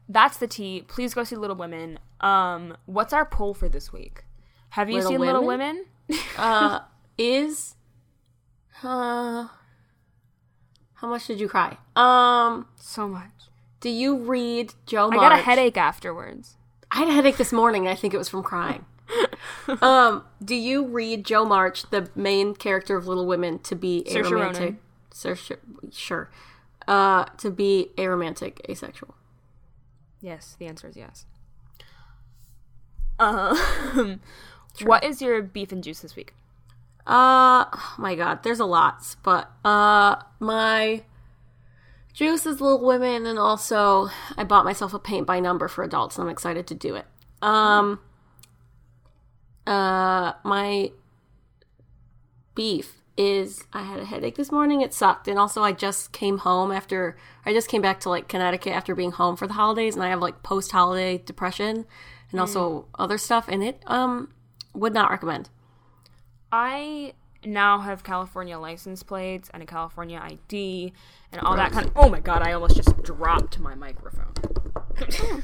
[0.08, 0.82] that's the tea.
[0.88, 1.98] Please go see Little Women.
[2.20, 4.24] Um, what's our poll for this week?
[4.70, 5.84] Have you Little seen Little Women?
[6.08, 6.22] Women?
[6.38, 6.80] uh
[7.18, 7.76] is
[8.82, 9.46] uh
[10.94, 13.49] how much did you cry um so much.
[13.80, 15.18] Do you read jo March?
[15.18, 16.56] I got a headache afterwards.
[16.90, 18.84] i had a headache this morning i think it was from crying
[19.82, 24.14] um do you read jo march the main character of little women to be a
[24.14, 24.74] Saoirse romantic.
[25.12, 25.58] Saoirse-
[25.92, 26.30] sure
[26.88, 29.14] uh to be a romantic asexual
[30.22, 31.24] Yes, the answer is yes.
[33.18, 34.20] Um,
[34.84, 36.32] what is your beef and juice this week?
[37.06, 41.02] Uh, oh my god, there's a lot, but uh, my
[42.12, 46.16] juice is Little Women, and also I bought myself a paint by number for adults,
[46.16, 47.06] and I'm excited to do it.
[47.42, 48.00] Um,
[49.66, 50.92] uh, my
[52.54, 54.80] beef is I had a headache this morning.
[54.80, 58.28] It sucked, and also I just came home after I just came back to like
[58.28, 61.86] Connecticut after being home for the holidays, and I have like post holiday depression
[62.30, 64.32] and also other stuff, and it um
[64.74, 65.50] would not recommend.
[66.52, 67.14] I
[67.44, 70.92] now have California license plates and a California ID
[71.32, 71.92] and all that kind of.
[71.96, 72.42] Oh my god!
[72.42, 74.32] I almost just dropped my microphone.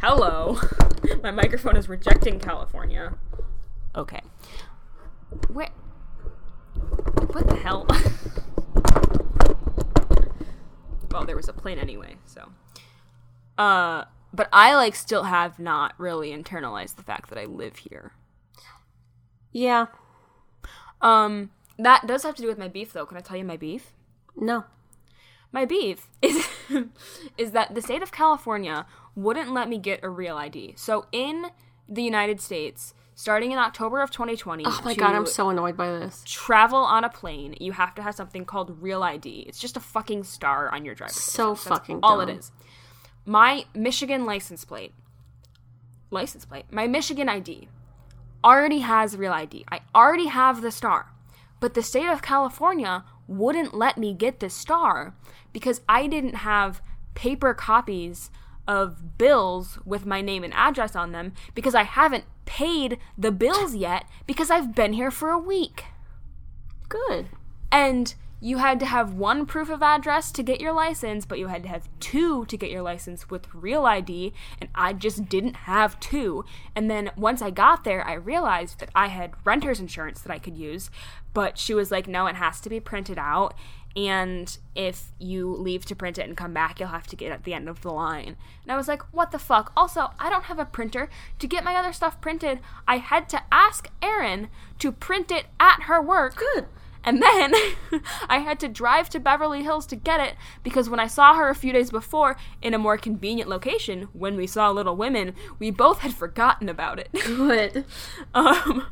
[0.00, 0.58] Hello,
[1.22, 3.14] my microphone is rejecting California.
[3.94, 4.20] Okay.
[5.48, 5.70] Where?
[7.32, 7.86] What the hell?
[11.10, 12.50] well, there was a plane anyway, so.
[13.56, 18.12] Uh, but I like still have not really internalized the fact that I live here.
[19.52, 19.86] Yeah.
[21.00, 23.06] Um, that does have to do with my beef, though.
[23.06, 23.92] Can I tell you my beef?
[24.36, 24.64] No.
[25.52, 26.46] My beef is
[27.38, 28.84] is that the state of California
[29.14, 30.74] wouldn't let me get a real ID.
[30.76, 31.46] So in
[31.88, 35.88] the United States, starting in October of 2020, Oh my god, I'm so annoyed by
[35.90, 36.22] this.
[36.26, 39.46] travel on a plane, you have to have something called real ID.
[39.48, 41.64] It's just a fucking star on your driver's So license.
[41.64, 42.38] That's fucking all it dumb.
[42.38, 42.52] is.
[43.24, 44.92] My Michigan license plate,
[46.10, 47.68] license plate, my Michigan ID
[48.48, 49.66] already has real ID.
[49.70, 51.12] I already have the star.
[51.60, 55.14] But the state of California wouldn't let me get the star
[55.52, 56.80] because I didn't have
[57.14, 58.30] paper copies
[58.66, 63.74] of bills with my name and address on them because I haven't paid the bills
[63.74, 65.84] yet because I've been here for a week.
[66.88, 67.28] Good.
[67.70, 71.48] And you had to have one proof of address to get your license, but you
[71.48, 75.56] had to have two to get your license with real ID, and I just didn't
[75.56, 76.44] have two.
[76.76, 80.38] And then once I got there, I realized that I had renter's insurance that I
[80.38, 80.90] could use,
[81.34, 83.54] but she was like, no, it has to be printed out.
[83.96, 87.42] And if you leave to print it and come back, you'll have to get at
[87.42, 88.36] the end of the line.
[88.62, 89.72] And I was like, what the fuck?
[89.76, 91.08] Also, I don't have a printer.
[91.40, 95.84] To get my other stuff printed, I had to ask Erin to print it at
[95.84, 96.36] her work.
[96.36, 96.66] Good.
[97.08, 97.54] And then
[98.28, 101.48] I had to drive to Beverly Hills to get it because when I saw her
[101.48, 105.70] a few days before in a more convenient location, when we saw Little Women, we
[105.70, 107.08] both had forgotten about it.
[107.24, 107.86] Good.
[108.34, 108.88] um,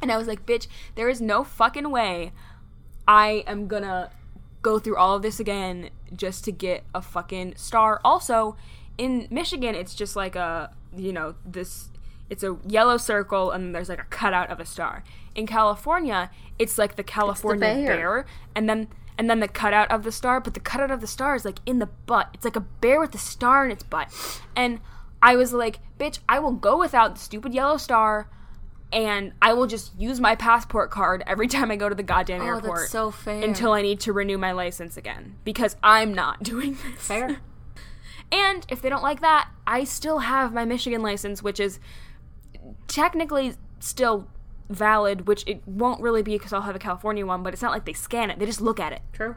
[0.00, 2.30] and I was like, bitch, there is no fucking way
[3.08, 4.12] I am gonna
[4.62, 8.00] go through all of this again just to get a fucking star.
[8.04, 8.56] Also,
[8.96, 11.88] in Michigan, it's just like a, you know, this,
[12.30, 15.02] it's a yellow circle and there's like a cutout of a star.
[15.34, 17.96] In California, it's like the California bear.
[17.96, 21.06] bear, and then and then the cutout of the star, but the cutout of the
[21.06, 22.28] star is like in the butt.
[22.34, 24.12] It's like a bear with a star in its butt.
[24.54, 24.80] And
[25.20, 28.28] I was like, bitch, I will go without the stupid yellow star
[28.92, 32.40] and I will just use my passport card every time I go to the goddamn
[32.42, 33.42] Oh, airport that's so fair.
[33.42, 37.06] until I need to renew my license again because I'm not doing this.
[37.06, 37.38] fair.
[38.30, 41.80] And if they don't like that, I still have my Michigan license, which is
[42.86, 44.28] technically still
[44.68, 47.72] valid, which it won't really be because I'll have a California one, but it's not
[47.72, 49.02] like they scan it, they just look at it.
[49.12, 49.36] True.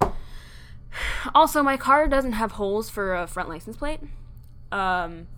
[1.34, 4.00] Also, my car doesn't have holes for a front license plate.
[4.72, 5.28] Um,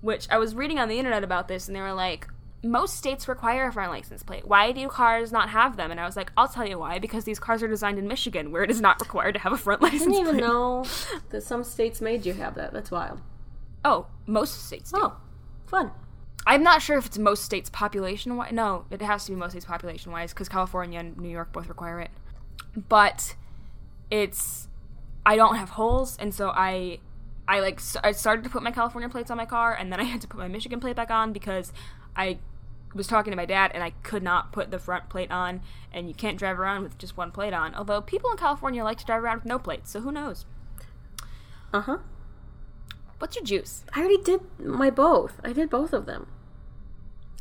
[0.00, 2.26] which I was reading on the internet about this, and they were like,
[2.62, 4.46] most states require a front license plate.
[4.46, 5.90] Why do cars not have them?
[5.90, 6.98] And I was like, I'll tell you why.
[6.98, 9.56] Because these cars are designed in Michigan, where it is not required to have a
[9.58, 10.42] front license I didn't even plate.
[10.42, 10.84] know
[11.30, 12.72] that some states made you have that.
[12.72, 13.20] That's wild.
[13.84, 14.98] Oh, most states do.
[15.00, 15.16] Oh,
[15.66, 15.90] fun.
[16.50, 18.50] I'm not sure if it's most states population wise.
[18.50, 21.68] No, it has to be most states population wise because California and New York both
[21.68, 22.10] require it.
[22.88, 23.36] But
[24.10, 24.66] it's
[25.24, 26.98] I don't have holes, and so I
[27.46, 30.02] I like I started to put my California plates on my car, and then I
[30.12, 31.72] had to put my Michigan plate back on because
[32.16, 32.40] I
[32.96, 36.08] was talking to my dad and I could not put the front plate on, and
[36.08, 37.76] you can't drive around with just one plate on.
[37.76, 40.46] Although people in California like to drive around with no plates, so who knows?
[41.72, 41.98] Uh huh.
[43.20, 43.84] What's your juice?
[43.94, 45.40] I already did my both.
[45.44, 46.26] I did both of them.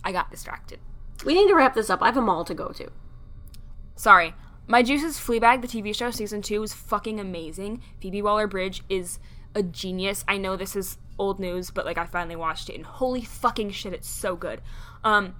[0.03, 0.79] I got distracted.
[1.25, 2.01] We need to wrap this up.
[2.01, 2.89] I have a mall to go to.
[3.95, 4.33] Sorry.
[4.67, 7.81] My Juice's Fleabag, the TV show, season two, is fucking amazing.
[7.99, 9.19] Phoebe Waller Bridge is
[9.55, 10.23] a genius.
[10.27, 13.71] I know this is old news, but like I finally watched it and holy fucking
[13.71, 14.61] shit, it's so good.
[15.03, 15.35] Um,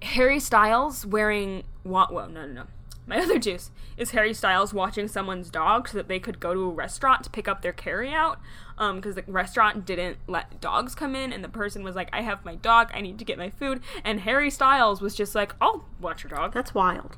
[0.00, 2.12] Harry Styles wearing what?
[2.12, 2.64] Whoa, no, no, no.
[3.06, 6.60] My other juice is Harry Styles watching someone's dog so that they could go to
[6.60, 8.36] a restaurant to pick up their carryout.
[8.78, 12.22] Um, because the restaurant didn't let dogs come in, and the person was like, "I
[12.22, 12.90] have my dog.
[12.94, 16.30] I need to get my food." And Harry Styles was just like, "I'll watch your
[16.30, 17.16] dog." That's wild.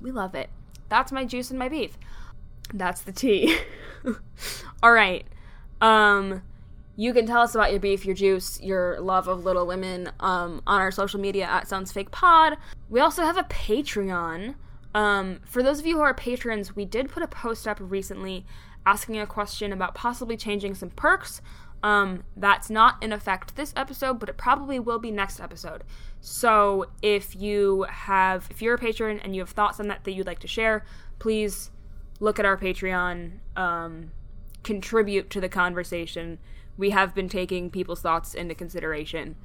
[0.00, 0.48] We love it.
[0.88, 1.98] That's my juice and my beef.
[2.72, 3.58] That's the tea.
[4.82, 5.26] All right.
[5.80, 6.42] Um
[6.98, 10.60] you can tell us about your beef, your juice, your love of Little Women um,
[10.66, 12.56] on our social media at Sounds Fake Pod.
[12.90, 14.56] We also have a Patreon.
[14.96, 18.44] Um, for those of you who are patrons, we did put a post up recently
[18.88, 21.42] asking a question about possibly changing some perks.
[21.82, 25.84] Um, that's not in effect this episode, but it probably will be next episode.
[26.20, 30.12] So if you have, if you're a patron and you have thoughts on that that
[30.12, 30.84] you'd like to share,
[31.18, 31.70] please
[32.18, 34.10] look at our Patreon, um,
[34.64, 36.38] contribute to the conversation.
[36.76, 39.36] We have been taking people's thoughts into consideration.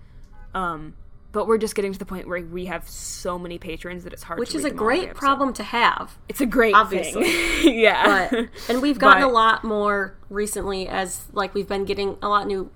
[0.56, 0.96] Um,
[1.34, 4.24] but we're just getting to the point where we have so many patrons that it's
[4.24, 4.40] hard.
[4.40, 6.18] which to is a them all every great problem to have.
[6.30, 7.26] It's a great Obviously.
[7.26, 7.76] thing.
[7.80, 8.30] yeah.
[8.32, 12.30] But and we've gotten But- a lot more recently as like we've been getting a
[12.30, 12.72] lot new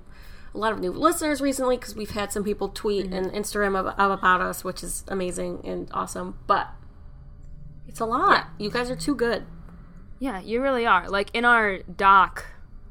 [0.54, 3.14] a lot of new listeners recently because we've had some people tweet Mm-hmm.
[3.14, 6.40] and Instagram ab- about us, which is amazing and awesome.
[6.48, 6.68] But
[7.88, 8.48] it's a lot.
[8.58, 9.46] You guys are too good.
[10.20, 11.08] Yeah, you really are.
[11.10, 12.44] Like in our doc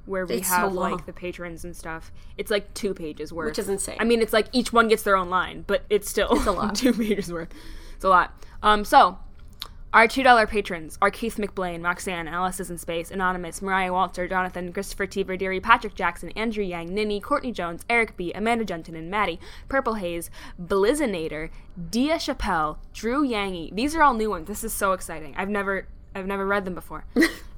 [0.07, 0.93] where we It's have long.
[0.93, 3.47] like the patrons and stuff, it's like two pages worth.
[3.47, 3.97] Which is insane.
[4.01, 6.75] I mean, it's like each one gets their own line, but it's still a lot.
[6.77, 7.49] two pages worth.
[7.95, 8.33] It's a lot.
[8.63, 9.19] Um, so
[9.95, 14.29] our two dollar patrons are Keith McBlain, Roxanne, Alice is in Space, Anonymous, Mariah Walter,
[14.29, 15.25] Jonathan, Christopher T.
[15.25, 19.95] Verderi, Patrick Jackson, Andrew Yang, Ninny, Courtney Jones, Eric B, Amanda Junton, and Maddie, Purple
[19.95, 20.29] Haze,
[20.63, 21.49] Blizzinator,
[21.91, 23.75] Dia Chappelle, Drew Yangy.
[23.75, 24.49] These are all new ones.
[24.49, 25.35] This is so exciting.
[25.37, 27.05] I've never I've never read them before.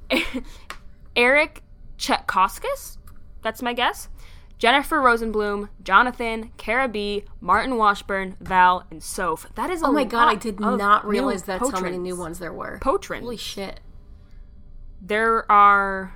[1.15, 1.63] Eric
[1.99, 2.97] Chetkoskis,
[3.43, 4.07] that's my guess.
[4.57, 9.47] Jennifer Rosenblum, Jonathan, Cara B, Martin Washburn, Val, and Soph.
[9.55, 12.39] That is a Oh my god, I did not realize that's how many new ones
[12.39, 12.79] there were.
[12.81, 13.23] Patrons.
[13.23, 13.79] Holy shit.
[15.01, 16.15] There are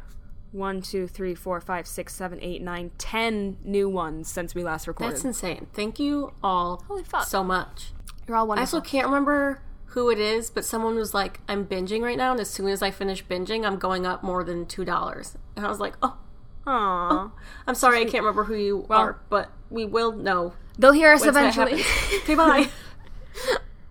[0.51, 4.87] one, two, three, four, five, six, seven, eight, nine, ten new ones since we last
[4.87, 5.15] recorded.
[5.15, 5.67] That's insane.
[5.73, 7.25] Thank you all Holy fuck.
[7.25, 7.93] so much.
[8.27, 8.77] You're all wonderful.
[8.77, 9.61] I also can't remember
[9.93, 12.81] who it is, but someone was like, I'm binging right now, and as soon as
[12.81, 15.35] I finish binging, I'm going up more than $2.
[15.55, 16.17] And I was like, oh,
[16.65, 17.31] Aww.
[17.67, 20.53] I'm sorry, I can't remember who you are, but we will know.
[20.77, 21.83] They'll hear us eventually.
[22.21, 22.69] okay, bye.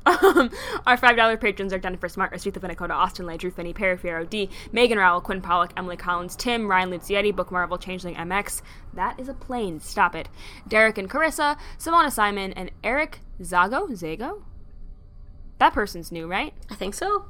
[0.05, 0.51] Um,
[0.85, 4.29] our five dollar patrons are Jennifer Smart, Rashitha Benicota, Austin Lay, Drew Finney, Perry Fierro
[4.29, 8.63] D, Megan Rowell, Quinn Pollock, Emily Collins, Tim, Ryan Luzietti, Book Marvel, Changeling MX.
[8.95, 9.79] That is a plane.
[9.79, 10.29] Stop it.
[10.67, 13.91] Derek and Carissa, Simona Simon, and Eric Zago.
[13.91, 14.43] Zago.
[15.63, 16.53] That person's new, right?
[16.73, 17.27] I think so.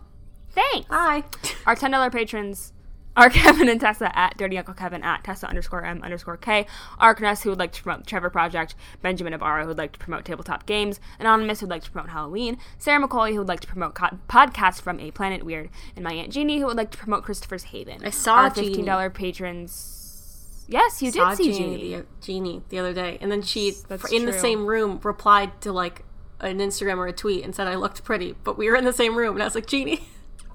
[0.53, 0.89] Thanks.
[0.89, 1.25] Bye.
[1.67, 2.73] Our ten dollar patrons
[3.15, 6.65] are Kevin and Tessa at Dirty Uncle Kevin at Tessa underscore M underscore K,
[6.99, 10.25] Arkness who would like to promote Trevor Project, Benjamin Ibarra who would like to promote
[10.25, 13.69] tabletop games, Anonymous who would like to promote Halloween, Sarah McCauley who would like to
[13.69, 16.97] promote co- podcasts from A Planet Weird, and my Aunt Jeannie who would like to
[16.97, 18.03] promote Christopher's Haven.
[18.03, 20.65] I saw our fifteen dollar patrons.
[20.69, 21.97] Yes, you Saw did see Jeannie, Jeannie.
[21.97, 25.73] The, Jeannie the other day, and then she, That's in the same room, replied to
[25.73, 26.03] like
[26.43, 28.93] an Instagram or a tweet and said I looked pretty, but we were in the
[28.93, 30.09] same room, and I was like, Jeannie,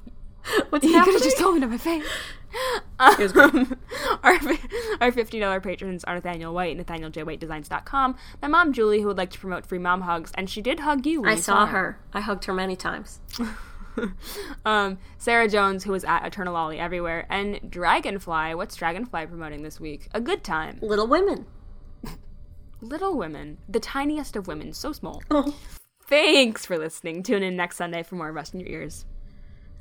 [0.70, 2.06] what's You could have just told me to my face.
[3.00, 3.78] Um,
[4.24, 4.34] our,
[5.02, 7.22] our $50 patrons are Nathaniel White, Nathaniel J.
[7.24, 10.62] White Designs.com, my mom Julie, who would like to promote free mom hugs, and she
[10.62, 11.22] did hug you.
[11.22, 12.00] When I you saw her.
[12.14, 13.20] I hugged her many times.
[14.66, 18.54] Um, Sarah Jones, who is at Eternal Ollie everywhere, and Dragonfly.
[18.56, 20.08] What's Dragonfly promoting this week?
[20.14, 20.78] A good time.
[20.82, 21.46] Little Women.
[22.82, 25.24] Little Women, the tiniest of women, so small.
[25.32, 25.56] Oh.
[26.08, 27.22] Thanks for listening.
[27.22, 29.03] Tune in next Sunday for more Rust in Your Ears.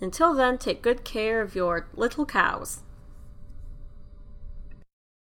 [0.01, 2.83] Until then, take good care of your little cows.